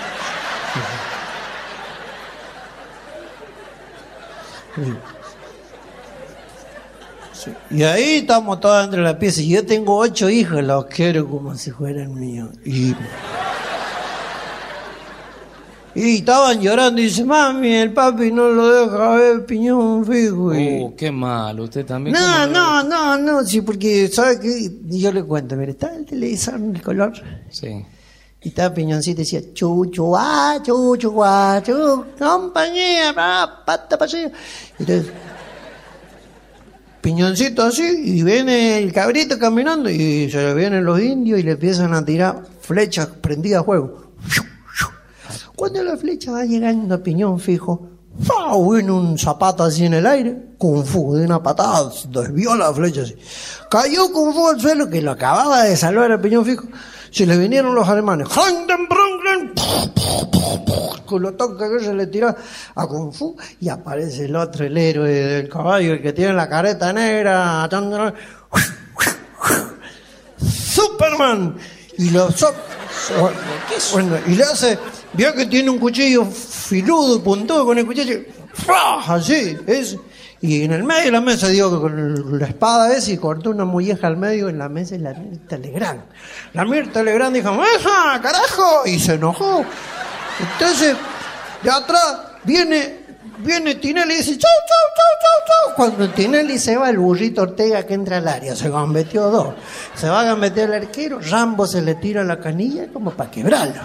Y 7.70 7.82
ahí 7.82 8.16
estamos 8.16 8.60
todos 8.60 8.84
entre 8.84 9.00
la 9.00 9.18
pieza. 9.18 9.40
Y 9.40 9.48
yo 9.48 9.64
tengo 9.64 9.96
ocho 9.96 10.28
hijos, 10.28 10.62
los 10.62 10.84
quiero 10.84 11.26
como 11.26 11.54
si 11.54 11.70
fueran 11.70 12.14
míos. 12.20 12.50
Y, 12.62 12.94
y 15.94 16.16
estaban 16.18 16.60
llorando 16.60 17.00
y 17.00 17.04
dice, 17.04 17.24
mami, 17.24 17.74
el 17.74 17.92
papi 17.92 18.32
no 18.32 18.48
lo 18.48 18.72
deja 18.72 19.16
ver 19.16 19.46
piñón 19.46 20.04
fijo. 20.06 20.46
Uh, 20.46 20.94
qué 20.96 21.10
mal, 21.10 21.60
usted 21.60 21.84
también. 21.84 22.14
No, 22.14 22.46
no, 22.46 22.82
no, 22.82 23.18
no, 23.18 23.44
sí, 23.44 23.60
porque, 23.60 24.08
¿sabe 24.08 24.40
qué? 24.40 24.70
Yo 24.84 25.12
le 25.12 25.22
cuento, 25.24 25.56
mire, 25.56 25.72
está 25.72 25.94
el 25.94 26.06
televisor 26.06 26.54
en 26.54 26.76
el 26.76 26.82
color. 26.82 27.12
Sí. 27.50 27.84
Y 28.44 28.48
estaba 28.48 28.74
Piñoncito 28.74 29.20
y 29.20 29.24
decía, 29.24 29.40
chuchu, 29.54 30.16
ah, 30.16 30.58
chuchu, 30.62 31.22
ah, 31.22 31.62
chu, 31.64 32.04
compañía, 32.18 33.14
pata, 33.14 33.96
paseo. 33.96 34.32
Entonces, 34.78 35.12
piñoncito 37.00 37.62
así, 37.62 37.82
y 37.82 38.22
viene 38.22 38.78
el 38.78 38.92
cabrito 38.92 39.38
caminando, 39.38 39.90
y 39.90 40.28
se 40.30 40.38
le 40.38 40.54
vienen 40.54 40.84
los 40.84 41.00
indios 41.00 41.38
y 41.38 41.42
le 41.42 41.52
empiezan 41.52 41.94
a 41.94 42.04
tirar 42.04 42.42
flechas 42.60 43.08
prendidas 43.20 43.60
a 43.60 43.64
fuego. 43.64 44.12
Cuando 45.56 45.82
la 45.82 45.96
flecha 45.96 46.32
va 46.32 46.44
llegando 46.44 46.94
a 46.94 46.98
piñón 46.98 47.38
fijo, 47.38 47.88
viene 48.70 48.92
un 48.92 49.18
zapato 49.18 49.64
así 49.64 49.86
en 49.86 49.94
el 49.94 50.06
aire, 50.06 50.54
Kung 50.58 50.84
Fu, 50.84 51.14
de 51.14 51.24
una 51.24 51.42
patada, 51.42 51.90
desvió 52.08 52.54
la 52.54 52.72
flecha 52.72 53.02
así. 53.02 53.16
Cayó 53.70 54.12
Kung 54.12 54.34
Fu 54.34 54.48
al 54.48 54.60
suelo, 54.60 54.88
que 54.88 55.02
lo 55.02 55.12
acababa 55.12 55.64
de 55.64 55.76
salvar 55.76 56.12
a 56.12 56.20
piñón 56.20 56.44
fijo. 56.44 56.66
Se 57.10 57.26
le 57.26 57.36
vinieron 57.36 57.74
los 57.74 57.88
alemanes, 57.88 58.28
toca 61.36 61.70
que 61.70 61.84
se 61.84 61.94
le 61.94 62.06
tiró 62.06 62.34
a 62.74 62.86
Kung 62.86 63.12
Fu 63.12 63.36
y 63.60 63.68
aparece 63.68 64.24
el 64.24 64.36
otro, 64.36 64.64
el 64.64 64.76
héroe 64.76 65.10
del 65.10 65.48
caballo, 65.48 65.94
el 65.94 66.02
que 66.02 66.12
tiene 66.12 66.32
la 66.32 66.48
careta 66.48 66.92
negra, 66.92 67.68
Superman 70.38 71.56
y 71.98 72.10
lo 72.10 72.28
bueno, 73.92 74.16
y 74.26 74.34
le 74.34 74.44
hace, 74.44 74.78
vio 75.12 75.34
que 75.34 75.46
tiene 75.46 75.70
un 75.70 75.78
cuchillo 75.78 76.24
filudo, 76.24 77.22
puntudo 77.22 77.66
con 77.66 77.78
el 77.78 77.86
cuchillo, 77.86 78.20
así, 79.06 79.56
es 79.66 79.96
y 80.42 80.64
en 80.64 80.72
el 80.72 80.82
medio 80.82 81.04
de 81.04 81.10
la 81.12 81.20
mesa 81.20 81.48
dio 81.48 81.80
con 81.80 82.36
la 82.36 82.46
espada 82.48 82.92
esa 82.92 83.12
y 83.12 83.16
cortó 83.16 83.50
una 83.50 83.64
molleja 83.64 84.08
al 84.08 84.16
medio 84.16 84.48
en 84.48 84.58
la 84.58 84.68
mesa 84.68 84.96
y 84.96 84.98
la 84.98 85.14
Mirta 85.14 85.56
Legrand. 85.56 86.02
La 86.52 86.64
Mirta 86.64 87.00
Legrand 87.00 87.36
dijo, 87.36 87.50
¡Eja, 87.50 88.20
carajo! 88.20 88.84
Y 88.86 88.98
se 88.98 89.14
enojó. 89.14 89.64
Entonces, 90.40 90.96
de 91.62 91.70
atrás 91.70 92.18
viene, 92.42 93.01
viene 93.38 93.74
Tinelli 93.76 94.14
y 94.14 94.16
dice, 94.18 94.38
¡chau, 94.38 94.50
chau, 94.68 94.86
chau, 94.96 95.12
chau, 95.22 95.46
chau! 95.46 95.74
Cuando 95.76 96.10
Tinelli 96.10 96.58
se 96.58 96.76
va, 96.76 96.90
el 96.90 96.98
burrito 96.98 97.42
Ortega 97.42 97.84
que 97.86 97.94
entra 97.94 98.18
al 98.18 98.28
área, 98.28 98.54
se 98.54 98.68
metió 98.70 99.30
dos. 99.30 99.54
Se 99.94 100.08
va 100.08 100.30
a 100.30 100.36
meter 100.36 100.68
el 100.68 100.82
arquero, 100.82 101.20
Rambo 101.20 101.66
se 101.66 101.82
le 101.82 101.94
tira 101.96 102.24
la 102.24 102.38
canilla 102.38 102.88
como 102.92 103.10
para 103.12 103.30
quebrarlo. 103.30 103.82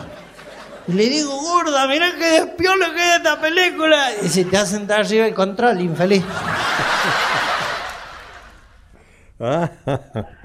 Y 0.88 0.94
le 0.94 1.10
digo, 1.10 1.36
gorda, 1.40 1.88
mirá 1.88 2.16
que 2.18 2.26
despiola 2.26 2.94
que 2.94 3.02
es 3.02 3.16
esta 3.18 3.42
película. 3.42 4.12
Y 4.24 4.30
se 4.30 4.46
te 4.46 4.58
hacen 4.58 4.88
dar 4.88 5.02
arriba 5.02 5.26
el 5.28 5.34
control, 5.34 5.82
infeliz. 5.82 6.24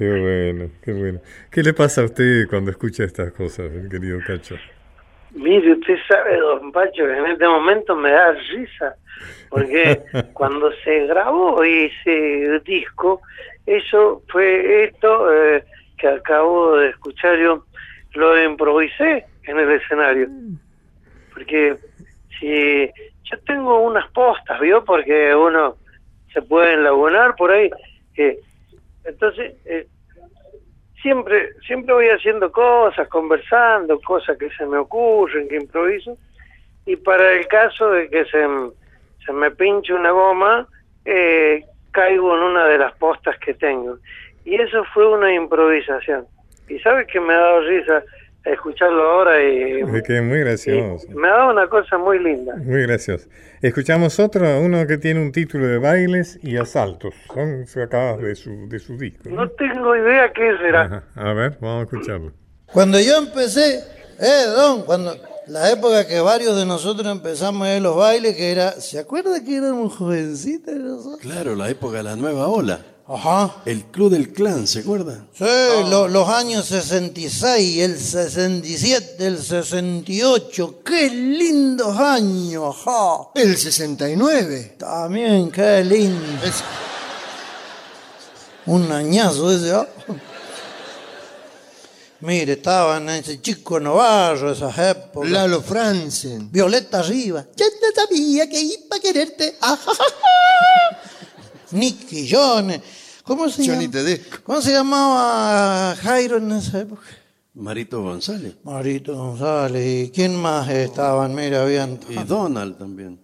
Qué 0.00 0.08
bueno, 0.08 0.70
qué 0.82 0.92
bueno. 0.94 1.20
¿Qué 1.50 1.62
le 1.62 1.74
pasa 1.74 2.00
a 2.00 2.04
usted 2.04 2.48
cuando 2.48 2.70
escucha 2.70 3.04
estas 3.04 3.32
cosas, 3.32 3.66
querido 3.90 4.18
Cacho? 4.26 4.56
Mire, 5.32 5.72
usted 5.72 5.96
sabe, 6.08 6.36
don 6.38 6.72
Pacho, 6.72 7.06
que 7.06 7.16
en 7.16 7.26
este 7.26 7.46
momento 7.46 7.94
me 7.94 8.10
da 8.10 8.32
risa, 8.32 8.96
porque 9.48 10.02
cuando 10.32 10.72
se 10.84 11.06
grabó 11.06 11.62
ese 11.62 12.60
disco, 12.64 13.22
eso 13.66 14.22
fue 14.28 14.84
esto 14.84 15.32
eh, 15.32 15.64
que 15.98 16.08
acabo 16.08 16.76
de 16.76 16.88
escuchar 16.88 17.38
yo, 17.38 17.64
lo 18.14 18.42
improvisé 18.42 19.24
en 19.44 19.58
el 19.58 19.70
escenario. 19.70 20.28
Porque 21.32 21.76
si 22.38 22.86
yo 23.24 23.38
tengo 23.46 23.80
unas 23.80 24.10
postas, 24.10 24.58
¿vio? 24.60 24.84
Porque 24.84 25.34
uno 25.34 25.76
se 26.32 26.42
puede 26.42 26.74
enlagunar 26.74 27.36
por 27.36 27.50
ahí. 27.52 27.70
entonces, 29.04 29.54
eh, 29.64 29.86
siempre 31.02 31.50
siempre 31.66 31.94
voy 31.94 32.08
haciendo 32.08 32.50
cosas, 32.50 33.08
conversando, 33.08 34.00
cosas 34.00 34.36
que 34.38 34.50
se 34.50 34.66
me 34.66 34.78
ocurren, 34.78 35.48
que 35.48 35.56
improviso. 35.56 36.16
Y 36.86 36.96
para 36.96 37.32
el 37.32 37.46
caso 37.46 37.90
de 37.90 38.08
que 38.08 38.24
se, 38.26 38.46
se 39.24 39.32
me 39.32 39.50
pinche 39.50 39.92
una 39.92 40.10
goma, 40.10 40.66
eh, 41.04 41.64
caigo 41.92 42.36
en 42.36 42.42
una 42.42 42.66
de 42.66 42.78
las 42.78 42.94
postas 42.96 43.38
que 43.38 43.54
tengo. 43.54 43.98
Y 44.44 44.54
eso 44.54 44.84
fue 44.92 45.06
una 45.06 45.32
improvisación. 45.32 46.26
Y 46.68 46.78
sabes 46.80 47.06
que 47.08 47.20
me 47.20 47.34
ha 47.34 47.40
dado 47.40 47.60
risa 47.62 48.02
escucharlo 48.44 49.02
ahora 49.02 49.42
y... 49.42 49.82
que 50.02 50.20
muy 50.20 50.40
gracioso. 50.40 51.06
Me 51.10 51.28
ha 51.28 51.32
dado 51.32 51.50
una 51.52 51.68
cosa 51.68 51.98
muy 51.98 52.18
linda. 52.18 52.54
Muy 52.56 52.82
gracioso. 52.82 53.28
Escuchamos 53.60 54.18
otro, 54.18 54.60
uno 54.60 54.86
que 54.86 54.98
tiene 54.98 55.20
un 55.20 55.32
título 55.32 55.66
de 55.66 55.78
bailes 55.78 56.38
y 56.42 56.56
asaltos. 56.56 57.14
Son 57.32 57.66
sacados 57.66 58.22
de 58.22 58.34
su, 58.34 58.68
de 58.68 58.78
su 58.78 58.96
disco. 58.96 59.28
No, 59.28 59.48
tengo 59.50 59.96
idea 59.96 60.32
qué 60.32 60.56
será. 60.58 61.04
A 61.14 61.32
ver, 61.32 61.58
vamos 61.60 61.80
a 61.80 61.82
escucharlo. 61.82 62.32
Cuando 62.72 62.98
yo 62.98 63.18
empecé, 63.18 63.80
eh, 64.20 64.46
Don, 64.56 64.84
cuando 64.84 65.12
la 65.50 65.68
época 65.68 66.06
que 66.06 66.20
varios 66.20 66.56
de 66.56 66.64
nosotros 66.64 67.10
empezamos 67.10 67.62
a 67.66 67.70
ver 67.72 67.82
los 67.82 67.96
bailes, 67.96 68.36
que 68.36 68.52
era, 68.52 68.80
¿se 68.80 69.00
acuerda 69.00 69.42
que 69.42 69.56
éramos 69.56 69.96
jovencitos 69.96 70.72
nosotros? 70.74 71.18
Claro, 71.20 71.56
la 71.56 71.68
época 71.68 71.96
de 71.96 72.02
la 72.04 72.14
nueva 72.14 72.46
ola. 72.46 72.80
Ajá. 73.08 73.56
El 73.64 73.86
Club 73.86 74.12
del 74.12 74.32
Clan, 74.32 74.68
¿se 74.68 74.80
acuerda? 74.80 75.26
Sí, 75.36 75.44
los 75.90 76.28
años 76.28 76.66
66, 76.66 77.82
el 77.82 77.98
67, 77.98 79.26
el 79.26 79.42
68. 79.42 80.82
¡Qué 80.84 81.10
lindos 81.10 81.98
años! 81.98 82.76
Ajá. 82.86 83.30
El 83.34 83.56
69. 83.56 84.76
También, 84.78 85.50
qué 85.50 85.82
lindo. 85.82 86.20
Un 88.66 88.92
añazo 88.92 89.50
ese, 89.50 89.72
¿ah? 89.72 89.88
Mire, 92.22 92.52
estaban 92.52 93.08
ese 93.08 93.40
chico 93.40 93.80
Navarro, 93.80 94.52
esas 94.52 94.76
épocas. 94.78 95.30
Lalo 95.30 95.62
Franzen. 95.62 96.50
Violeta 96.52 97.00
arriba. 97.00 97.46
Ya 97.56 97.64
no 97.66 97.88
sabía 97.94 98.48
que 98.48 98.60
iba 98.60 98.96
a 98.96 99.00
quererte. 99.00 99.56
Nicky 101.72 102.28
Jones. 102.30 102.80
¿Cómo 103.24 103.48
se, 103.48 104.20
¿Cómo 104.42 104.60
se 104.60 104.72
llamaba 104.72 105.96
Jairo 106.02 106.38
en 106.38 106.52
esa 106.52 106.80
época? 106.80 107.02
Marito 107.54 108.02
González. 108.02 108.56
Marito 108.64 109.14
González. 109.14 110.08
¿Y 110.08 110.10
quién 110.10 110.36
más 110.36 110.68
estaban? 110.68 111.34
Mira, 111.34 111.62
habían... 111.62 111.98
Y 112.08 112.16
Donald 112.24 112.76
también. 112.78 113.20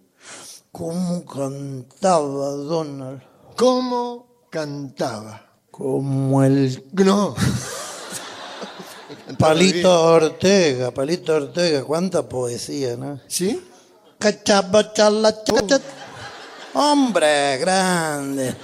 ¿Cómo 0.71 1.25
cantaba 1.25 2.49
Donald? 2.51 3.21
¿Cómo 3.55 4.47
cantaba? 4.49 5.45
Como 5.71 6.43
el... 6.43 6.83
No. 6.93 7.35
Palito 9.35 10.03
Ortega, 10.03 10.91
Palito 10.91 11.35
Ortega, 11.35 11.83
cuánta 11.83 12.27
poesía, 12.27 12.95
¿no? 12.95 13.19
¿Sí? 13.27 13.61
Cachaba, 14.17 14.93
chala, 14.93 15.35
Hombre 16.73 17.57
grande. 17.57 18.55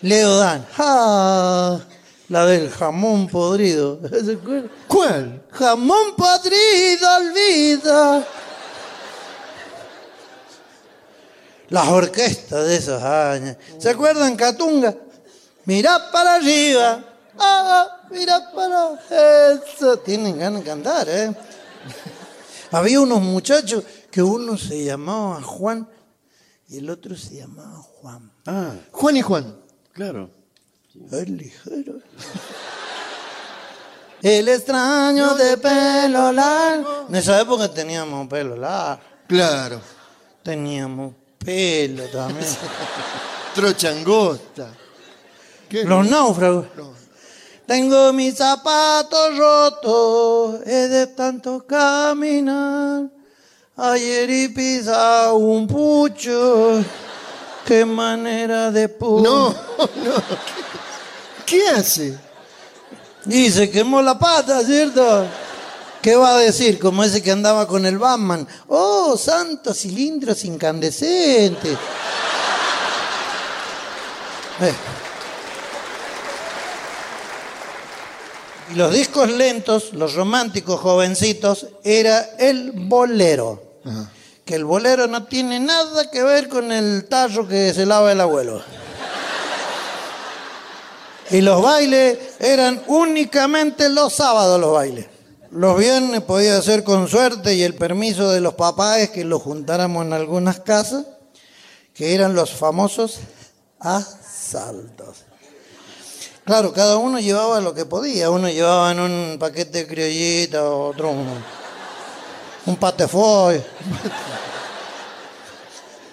Leo 0.00 0.38
Dan. 0.38 0.66
La 2.28 2.46
del 2.46 2.70
jamón 2.70 3.28
podrido. 3.28 4.00
¿Cuál? 4.88 5.42
Jamón 5.50 6.16
podrido, 6.16 7.16
olvida. 7.16 8.26
Las 11.68 11.88
orquestas 11.88 12.66
de 12.66 12.76
esos 12.76 13.02
años. 13.02 13.56
¿Se 13.78 13.90
acuerdan, 13.90 14.36
Catunga? 14.36 14.94
Mirá 15.64 16.10
para 16.10 16.34
arriba, 16.34 17.04
Ah, 17.38 18.02
mira 18.10 18.50
para 18.52 18.98
eso. 19.54 19.98
Tienen 19.98 20.38
ganas 20.38 20.60
de 20.62 20.66
cantar, 20.68 21.08
¿eh? 21.08 21.34
Había 22.70 23.00
unos 23.00 23.20
muchachos 23.20 23.84
que 24.10 24.22
uno 24.22 24.56
se 24.56 24.84
llamaba 24.84 25.42
Juan 25.42 25.88
y 26.68 26.78
el 26.78 26.90
otro 26.90 27.16
se 27.16 27.36
llamaba 27.36 27.78
Juan. 27.78 28.32
Ah, 28.46 28.72
Juan 28.90 29.16
y 29.16 29.22
Juan. 29.22 29.56
claro. 29.92 30.30
El 31.10 31.38
ligero. 31.38 31.94
El 34.20 34.48
extraño 34.48 35.34
de 35.34 35.56
pelo 35.56 36.30
largo. 36.32 37.06
En 37.08 37.14
esa 37.16 37.40
época 37.40 37.72
teníamos 37.72 38.28
pelo 38.28 38.56
largo. 38.56 39.02
Claro. 39.26 39.80
Teníamos 40.42 41.14
pelo 41.38 42.04
también. 42.08 42.46
Trochangosta. 43.54 44.74
Los 45.70 46.08
náufragos. 46.08 46.66
Tengo 47.66 48.12
mis 48.12 48.36
zapatos 48.36 49.38
rotos, 49.38 50.66
he 50.66 50.88
de 50.88 51.06
tanto 51.06 51.64
caminar. 51.66 53.08
Ayer 53.76 54.28
y 54.30 54.48
pisa 54.48 55.32
un 55.32 55.66
pucho. 55.66 56.84
Qué 57.64 57.84
manera 57.84 58.70
de 58.70 58.88
pu. 58.88 59.20
No, 59.22 59.48
no. 59.48 60.22
¿Qué 61.46 61.68
hace? 61.68 62.18
Y 63.26 63.50
se 63.50 63.70
quemó 63.70 64.02
la 64.02 64.18
pata, 64.18 64.62
¿cierto? 64.62 65.26
¿Qué 66.02 66.16
va 66.16 66.34
a 66.34 66.38
decir? 66.38 66.80
Como 66.80 67.04
ese 67.04 67.22
que 67.22 67.30
andaba 67.30 67.68
con 67.68 67.86
el 67.86 67.96
Batman. 67.96 68.46
Oh, 68.66 69.16
santos 69.16 69.78
cilindros 69.78 70.44
incandescentes. 70.44 71.78
Eh. 74.60 74.74
Y 78.72 78.74
los 78.74 78.94
discos 78.94 79.30
lentos, 79.30 79.92
los 79.92 80.14
románticos 80.14 80.80
jovencitos, 80.80 81.66
era 81.84 82.22
el 82.38 82.72
bolero. 82.72 83.62
Que 84.46 84.54
el 84.54 84.64
bolero 84.64 85.06
no 85.06 85.24
tiene 85.24 85.60
nada 85.60 86.10
que 86.10 86.22
ver 86.22 86.48
con 86.48 86.72
el 86.72 87.04
tallo 87.06 87.46
que 87.46 87.74
se 87.74 87.84
lava 87.84 88.12
el 88.12 88.20
abuelo. 88.22 88.62
Y 91.30 91.42
los 91.42 91.60
bailes 91.60 92.18
eran 92.40 92.82
únicamente 92.86 93.90
los 93.90 94.14
sábados 94.14 94.58
los 94.58 94.72
bailes. 94.72 95.06
Los 95.50 95.78
viernes 95.78 96.22
podía 96.22 96.60
ser 96.62 96.82
con 96.82 97.08
suerte 97.08 97.54
y 97.54 97.62
el 97.62 97.74
permiso 97.74 98.30
de 98.30 98.40
los 98.40 98.54
papás 98.54 99.10
que 99.10 99.22
los 99.22 99.42
juntáramos 99.42 100.06
en 100.06 100.14
algunas 100.14 100.60
casas, 100.60 101.04
que 101.92 102.14
eran 102.14 102.34
los 102.34 102.52
famosos 102.52 103.18
asaltos. 103.80 105.26
Claro, 106.44 106.72
cada 106.72 106.96
uno 106.96 107.20
llevaba 107.20 107.60
lo 107.60 107.72
que 107.72 107.84
podía. 107.84 108.30
Uno 108.30 108.48
llevaba 108.48 108.90
en 108.90 109.00
un 109.00 109.36
paquete 109.38 109.78
de 109.78 109.86
criollita, 109.86 110.64
otro 110.64 111.10
un, 111.10 111.28
un 112.66 112.76
patefoy. 112.76 113.62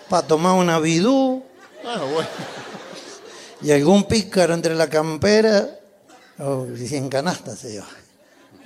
Para 0.08 0.28
tomar 0.28 0.54
una 0.54 0.80
bidú. 0.80 1.44
Ah, 1.86 2.02
bueno. 2.12 2.30
Y 3.62 3.72
algún 3.72 4.06
pícaro 4.06 4.54
entre 4.54 4.76
la 4.76 4.90
campera, 4.90 5.68
o 6.38 6.66
si 6.76 6.96
en 6.96 7.10
canasta 7.10 7.56
se 7.56 7.74
lleva. 7.74 7.88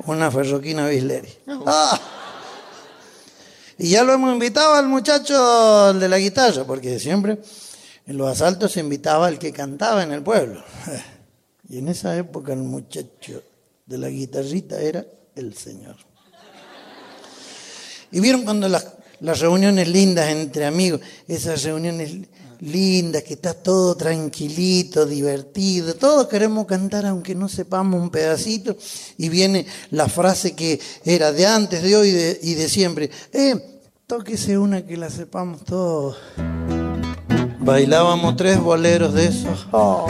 Una 0.05 0.30
ferroquina 0.30 0.88
Bisleri. 0.88 1.34
Ah. 1.66 1.99
Y 3.78 3.89
ya 3.89 4.03
lo 4.03 4.14
hemos 4.14 4.34
invitado 4.34 4.76
al 4.76 4.88
muchacho 4.88 5.91
el 5.91 5.99
de 5.99 6.09
la 6.09 6.20
guitarra, 6.20 6.64
porque 6.64 6.99
siempre 6.99 7.39
en 8.05 8.18
los 8.18 8.30
asaltos 8.30 8.74
se 8.74 8.82
invitaba 8.82 9.28
al 9.28 9.39
que 9.39 9.51
cantaba 9.51 10.03
en 10.03 10.11
el 10.11 10.22
pueblo. 10.22 10.64
Y 11.70 11.78
en 11.78 11.88
esa 11.88 12.16
época 12.18 12.53
el 12.53 12.64
muchacho 12.64 13.41
de 13.86 13.97
la 13.97 14.09
guitarrita 14.09 14.82
era 14.82 15.05
el 15.36 15.53
señor. 15.55 15.95
Y 18.11 18.20
vieron 18.20 18.43
cuando 18.43 18.70
las, 18.70 18.86
reuniones 19.39 19.88
lindas 19.88 20.30
entre 20.30 20.66
amigos, 20.66 21.01
esas 21.28 21.64
reuniones 21.64 22.11
lindas, 22.59 23.24
que 23.24 23.34
está 23.34 23.53
todo 23.53 23.95
tranquilito, 23.95 25.05
divertido, 25.05 25.95
todos 25.95 26.28
queremos 26.28 26.68
cantar 26.68 27.05
aunque 27.05 27.34
no 27.34 27.49
sepamos 27.49 28.01
un 28.01 28.09
pedacito, 28.09 28.78
y 29.18 29.30
viene 29.30 29.66
la 29.89 30.07
frase 30.07 30.55
que 30.55 30.80
era 31.03 31.32
de 31.32 31.47
antes, 31.47 31.82
de 31.82 31.95
hoy 31.95 32.09
y 32.41 32.53
de 32.53 32.70
siempre, 32.70 33.09
eh, 33.32 33.55
tóquese 34.05 34.57
una 34.57 34.86
que 34.86 34.95
la 34.95 35.09
sepamos 35.09 35.64
todos. 35.64 36.18
Bailábamos 37.59 38.36
tres 38.36 38.59
boleros 38.59 39.14
de 39.14 39.26
esos, 39.26 39.68
oh, 39.72 40.07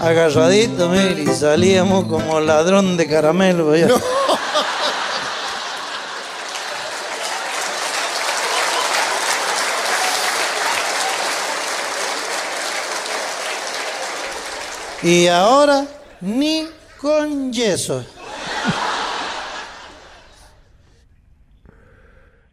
agarraditos, 0.00 0.90
mire, 0.90 1.22
y 1.22 1.26
salíamos 1.26 2.06
como 2.06 2.40
ladrón 2.40 2.96
de 2.96 3.06
caramelo. 3.06 3.76
ya. 3.76 3.88
Y 15.02 15.28
ahora 15.28 15.86
ni 16.20 16.68
con 16.98 17.50
yeso. 17.50 18.04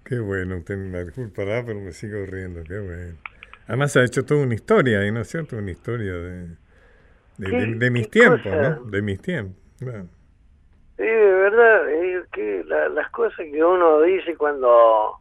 Qué 0.06 0.20
bueno, 0.20 0.60
usted 0.60 0.78
me 0.78 1.04
disculpará, 1.04 1.66
pero 1.66 1.82
me 1.82 1.91
sigo 1.91 2.26
riendo, 2.26 2.64
qué 2.64 2.80
bueno. 2.80 3.18
Además 3.68 3.98
ha 3.98 4.06
hecho 4.06 4.24
toda 4.24 4.43
una 4.43 4.56
historia 4.56 5.00
ahí, 5.00 5.12
¿no 5.12 5.20
es 5.20 5.28
cierto? 5.28 5.58
Una 5.58 5.72
historia 5.72 6.14
de, 6.14 6.48
de, 7.38 7.52
de- 7.52 7.76
de 7.76 7.92
mis 7.92 8.10
tiempos, 8.10 8.42
cosa? 8.44 8.56
¿no? 8.82 8.86
De 8.86 9.02
mis 9.02 9.22
tiempos. 9.22 9.56
Sí, 9.80 11.04
de 11.04 11.32
verdad, 11.34 11.90
es 11.90 12.28
que 12.30 12.64
la- 12.66 12.90
las 12.90 13.10
cosas 13.12 13.38
que 13.38 13.64
uno 13.64 14.02
dice 14.02 14.36
cuando 14.36 15.16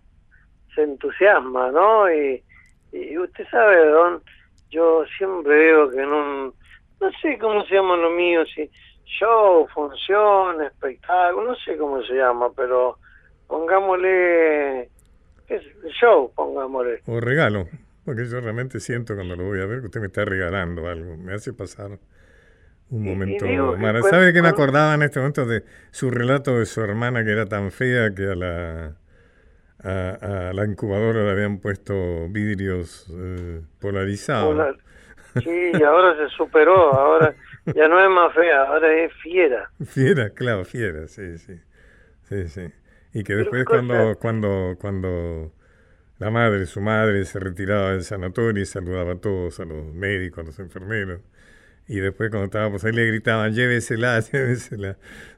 se 0.74 0.82
entusiasma, 0.82 1.70
¿no? 1.70 2.10
Y, 2.12 2.42
y 2.92 3.18
usted 3.18 3.46
sabe, 3.50 3.86
Don, 3.90 4.22
yo 4.70 5.04
siempre 5.18 5.54
veo 5.54 5.90
que 5.90 6.00
en 6.00 6.08
un, 6.12 6.54
no 7.00 7.10
sé 7.20 7.38
cómo 7.38 7.62
se 7.64 7.74
llama 7.74 7.96
lo 7.96 8.10
mío, 8.10 8.44
si 8.46 8.70
show, 9.04 9.66
función, 9.74 10.62
espectáculo, 10.62 11.48
no 11.50 11.54
sé 11.56 11.76
cómo 11.76 12.02
se 12.02 12.14
llama, 12.14 12.48
pero 12.56 12.98
pongámosle, 13.46 14.88
¿qué 15.46 15.54
es? 15.56 15.62
show, 16.00 16.32
pongámosle. 16.34 17.02
O 17.06 17.20
regalo, 17.20 17.66
porque 18.06 18.26
yo 18.28 18.40
realmente 18.40 18.80
siento 18.80 19.16
cuando 19.16 19.36
lo 19.36 19.44
voy 19.46 19.60
a 19.62 19.66
ver 19.66 19.80
que 19.82 19.86
usted 19.88 20.00
me 20.02 20.08
está 20.08 20.26
regalando 20.26 20.88
algo, 20.88 21.18
me 21.18 21.34
hace 21.34 21.54
pasar 21.54 22.00
un 22.90 23.04
momento 23.04 23.46
digo 23.46 23.76
cuan- 23.78 24.02
¿Sabe 24.04 24.32
que 24.32 24.42
me 24.42 24.48
acordaba 24.48 24.94
en 24.94 25.02
este 25.02 25.18
momento 25.20 25.46
de 25.46 25.64
su 25.90 26.10
relato 26.10 26.58
de 26.58 26.66
su 26.66 26.80
hermana 26.82 27.24
que 27.24 27.32
era 27.32 27.46
tan 27.46 27.70
fea 27.72 28.14
que 28.14 28.24
a 28.28 28.34
la 28.36 28.96
a, 29.84 30.50
a 30.50 30.52
la 30.54 30.64
incubadora 30.66 31.24
le 31.24 31.30
habían 31.32 31.58
puesto 31.60 32.28
vidrios 32.30 33.06
eh, 33.10 33.62
polarizados? 33.80 34.68
Polar. 34.68 34.76
Sí, 35.44 35.50
y 35.50 35.82
ahora 35.82 36.16
se 36.16 36.28
superó, 36.36 36.94
ahora 36.98 37.34
ya 37.72 37.88
no 37.88 38.00
es 38.02 38.10
más 38.10 38.34
fea, 38.34 38.64
ahora 38.64 38.92
es 38.94 39.12
fiera. 39.22 39.70
Fiera, 39.84 40.30
claro, 40.30 40.64
fiera, 40.64 41.06
sí, 41.08 41.36
sí. 41.38 41.54
Sí, 42.28 42.48
sí. 42.48 42.62
Y 43.14 43.24
que 43.24 43.34
después 43.36 43.66
cuando, 43.68 44.18
cuando, 44.20 44.76
cuando 44.80 45.52
la 46.18 46.30
madre, 46.30 46.66
su 46.66 46.80
madre, 46.80 47.24
se 47.24 47.38
retiraba 47.38 47.92
del 47.92 48.02
sanatorio 48.02 48.62
y 48.62 48.66
saludaba 48.66 49.12
a 49.12 49.16
todos, 49.16 49.60
a 49.60 49.64
los 49.64 49.92
médicos, 49.94 50.38
a 50.38 50.46
los 50.46 50.58
enfermeros. 50.58 51.20
Y 51.88 52.00
después 52.00 52.30
cuando 52.30 52.46
estábamos 52.46 52.84
ahí 52.84 52.92
le 52.92 53.06
gritaban, 53.06 53.52
llévesela, 53.52 54.18
llévesela. 54.32 54.96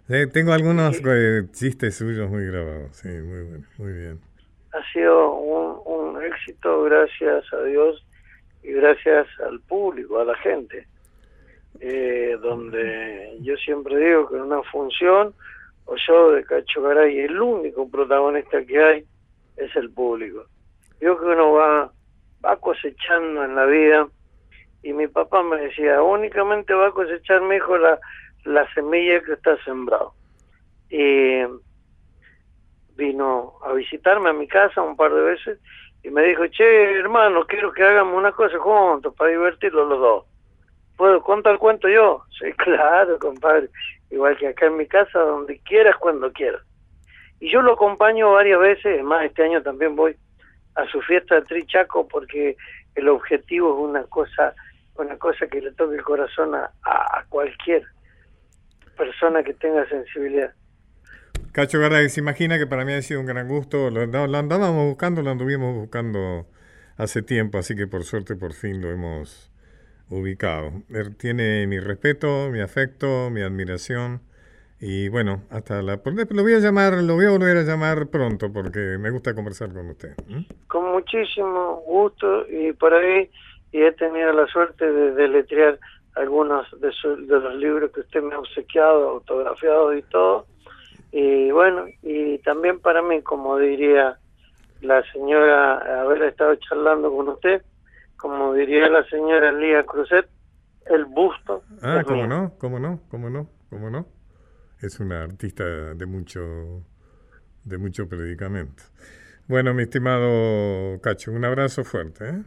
Eh, 0.09 0.26
tengo 0.33 0.53
algunos 0.53 1.01
eh, 1.05 1.45
chistes 1.53 1.97
suyos 1.97 2.31
muy 2.31 2.47
grabados, 2.47 2.97
sí, 2.97 3.09
muy 3.09 3.43
bueno, 3.43 3.66
muy 3.76 3.93
bien. 3.93 4.20
ha 4.72 4.93
sido 4.93 5.35
un, 5.35 6.14
un 6.14 6.22
éxito 6.24 6.85
gracias 6.85 7.53
a 7.53 7.62
Dios 7.64 8.05
y 8.62 8.72
gracias 8.72 9.26
al 9.47 9.61
público, 9.61 10.20
a 10.20 10.24
la 10.24 10.37
gente. 10.37 10.87
Eh, 11.81 12.37
donde 12.43 13.37
yo 13.41 13.57
siempre 13.57 13.97
digo 13.99 14.29
que 14.29 14.37
en 14.37 14.43
una 14.43 14.62
función 14.64 15.33
o 15.85 15.97
show 15.97 16.33
de 16.33 16.43
Cacho 16.43 16.83
Garay 16.83 17.20
el 17.20 17.41
único 17.41 17.89
protagonista 17.89 18.64
que 18.64 18.83
hay 18.83 19.05
es 19.57 19.74
el 19.76 19.91
público. 19.91 20.47
Yo 21.01 21.18
que 21.18 21.26
uno 21.26 21.53
va, 21.53 21.92
va 22.44 22.57
cosechando 22.57 23.44
en 23.44 23.55
la 23.55 23.66
vida 23.66 24.09
y 24.82 24.92
mi 24.92 25.07
papá 25.07 25.42
me 25.42 25.57
decía, 25.61 26.03
únicamente 26.03 26.74
va 26.74 26.88
a 26.88 26.92
cosechar 26.92 27.42
mejor 27.42 27.80
la, 27.80 28.01
la 28.44 28.72
semilla 28.74 29.20
que 29.22 29.32
está 29.32 29.57
sembrado. 29.64 30.14
Y 30.90 31.42
vino 32.96 33.55
a 33.64 33.72
visitarme 33.72 34.30
a 34.30 34.32
mi 34.32 34.49
casa 34.49 34.82
un 34.82 34.96
par 34.96 35.12
de 35.12 35.20
veces 35.20 35.59
y 36.03 36.11
me 36.11 36.22
dijo, 36.22 36.46
che, 36.49 36.99
hermano, 36.99 37.44
quiero 37.46 37.72
que 37.72 37.84
hagamos 37.84 38.16
una 38.16 38.32
cosa 38.32 38.59
juntos 38.59 39.14
para 39.14 39.30
divertirlos 39.30 39.88
los 39.88 40.01
dos. 40.01 40.24
¿Puedo 40.96 41.22
contar 41.22 41.59
cuento 41.59 41.88
yo? 41.88 42.24
Sí, 42.38 42.53
claro, 42.53 43.18
compadre. 43.18 43.68
Igual 44.11 44.36
que 44.36 44.49
acá 44.49 44.66
en 44.66 44.76
mi 44.76 44.86
casa, 44.86 45.18
donde 45.18 45.59
quieras, 45.61 45.96
cuando 45.96 46.32
quieras. 46.32 46.62
Y 47.40 47.51
yo 47.51 47.62
lo 47.62 47.72
acompaño 47.72 48.32
varias 48.32 48.61
veces, 48.61 49.03
más 49.03 49.24
este 49.24 49.42
año 49.42 49.61
también 49.62 49.96
voy 49.96 50.16
a 50.79 50.87
su 50.91 51.01
fiesta 51.03 51.35
de 51.35 51.43
Trichaco 51.43 52.07
porque 52.07 52.57
el 52.95 53.09
objetivo 53.09 53.74
es 53.74 53.91
una 53.91 54.05
cosa 54.05 54.55
una 54.95 55.16
cosa 55.16 55.47
que 55.47 55.61
le 55.61 55.72
toque 55.72 55.97
el 55.97 56.03
corazón 56.03 56.55
a, 56.55 56.70
cualquier 57.29 57.85
persona 58.97 59.45
que 59.45 59.55
tenga 59.55 59.89
sensibilidad. 59.89 60.53
Cacho 61.53 61.79
Garay, 61.79 62.09
se 62.09 62.20
imagina 62.20 62.59
que 62.59 62.66
para 62.66 62.85
mí 62.85 62.93
ha 62.93 63.03
sido 63.03 63.20
un 63.20 63.26
gran 63.26 63.47
gusto. 63.47 63.91
Lo, 63.91 64.07
lo 64.07 64.39
andábamos 64.39 64.87
buscando, 64.87 65.22
lo 65.22 65.31
anduvimos 65.31 65.74
buscando 65.74 66.49
hace 66.97 67.22
tiempo, 67.22 67.59
así 67.59 67.76
que 67.76 67.87
por 67.87 68.03
suerte 68.03 68.35
por 68.35 68.55
fin 68.55 68.81
lo 68.81 68.91
hemos 68.91 69.53
ubicado. 70.09 70.83
Él 70.89 71.16
tiene 71.16 71.66
mi 71.66 71.79
respeto, 71.79 72.49
mi 72.51 72.61
afecto, 72.61 73.31
mi 73.31 73.43
admiración. 73.43 74.22
Y 74.81 75.09
bueno, 75.09 75.43
hasta 75.51 75.83
la... 75.83 76.01
Lo 76.31 76.43
voy 76.43 76.55
a 76.55 76.59
llamar, 76.59 76.95
lo 76.95 77.14
voy 77.14 77.26
a 77.26 77.31
volver 77.31 77.57
a 77.57 77.62
llamar 77.62 78.07
pronto 78.09 78.53
porque 78.53 78.97
me 78.99 79.11
gusta 79.11 79.35
conversar 79.35 79.72
con 79.72 79.89
usted. 79.91 80.14
Con 80.68 80.93
muchísimo 80.93 81.83
gusto 81.87 82.47
y 82.49 82.72
por 82.72 82.95
ahí 82.95 83.29
y 83.72 83.83
he 83.83 83.93
tenido 83.93 84.33
la 84.33 84.47
suerte 84.47 84.91
de 84.91 85.12
deletrear 85.12 85.79
algunos 86.14 86.66
de, 86.81 86.89
de 86.89 87.41
los 87.41 87.55
libros 87.57 87.91
que 87.93 88.01
usted 88.01 88.22
me 88.22 88.35
ha 88.35 88.39
obsequiado, 88.39 89.11
autografiados 89.11 89.97
y 89.97 90.03
todo. 90.03 90.47
Y 91.12 91.51
bueno, 91.51 91.87
y 92.03 92.39
también 92.39 92.81
para 92.81 93.03
mí, 93.03 93.22
como 93.22 93.59
diría 93.59 94.18
la 94.81 95.03
señora, 95.12 96.03
haber 96.03 96.22
estado 96.22 96.55
charlando 96.57 97.11
con 97.11 97.29
usted, 97.29 97.62
como 98.16 98.53
diría 98.55 98.89
la 98.89 99.05
señora 99.05 99.53
Lía 99.53 99.85
Cruzet, 99.85 100.29
el 100.87 101.05
busto. 101.05 101.62
Ah, 101.83 102.03
cómo 102.07 102.26
no, 102.26 102.53
cómo 102.59 102.79
no, 102.79 103.01
cómo 103.11 103.31
no, 103.31 103.49
cómo 103.70 103.91
no. 103.91 104.07
Es 104.81 105.01
una 105.01 105.24
artista 105.24 105.64
de 105.64 106.07
mucho, 106.07 106.85
de 107.64 107.79
mucho 107.79 108.09
predicamento. 108.09 108.85
Bueno, 109.49 109.74
mi 109.74 109.83
estimado 109.83 111.01
Cacho, 111.01 111.33
un 111.33 111.45
abrazo 111.45 111.83
fuerte. 111.83 112.29
¿eh? 112.29 112.43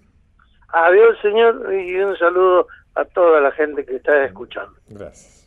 Adiós, 0.70 1.18
señor, 1.22 1.74
y 1.74 1.96
un 1.98 2.16
saludo 2.18 2.68
a 2.96 3.04
toda 3.06 3.42
la 3.42 3.52
gente 3.52 3.86
que 3.86 3.98
está 3.98 4.24
escuchando. 4.24 4.74
Gracias. 4.88 5.46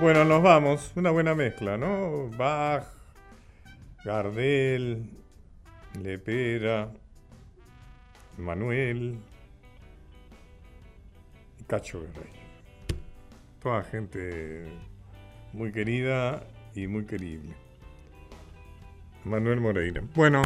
Bueno, 0.00 0.24
nos 0.24 0.42
vamos. 0.42 0.92
Una 0.96 1.10
buena 1.10 1.34
mezcla, 1.34 1.76
¿no? 1.76 2.28
Bach, 2.36 2.84
Gardel, 4.04 5.10
Lepera, 6.00 6.90
Manuel 8.38 9.18
y 11.58 11.64
Cacho 11.64 12.00
Guerrero. 12.00 12.44
Toda 13.62 13.82
gente 13.84 14.66
muy 15.52 15.72
querida 15.72 16.46
y 16.74 16.86
muy 16.86 17.06
querible. 17.06 17.54
Manuel 19.24 19.60
Moreira. 19.60 20.02
Bueno, 20.14 20.42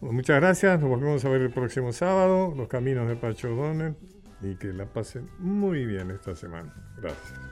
muchas 0.00 0.40
gracias. 0.40 0.80
Nos 0.80 0.88
volvemos 0.88 1.24
a 1.24 1.28
ver 1.28 1.42
el 1.42 1.50
próximo 1.50 1.92
sábado. 1.92 2.52
Los 2.56 2.68
caminos 2.68 3.08
de 3.08 3.16
Pacho 3.16 3.48
Donner. 3.50 3.94
Y 4.40 4.56
que 4.56 4.68
la 4.68 4.86
pasen 4.86 5.28
muy 5.38 5.84
bien 5.84 6.10
esta 6.10 6.34
semana. 6.34 6.74
Gracias. 6.96 7.47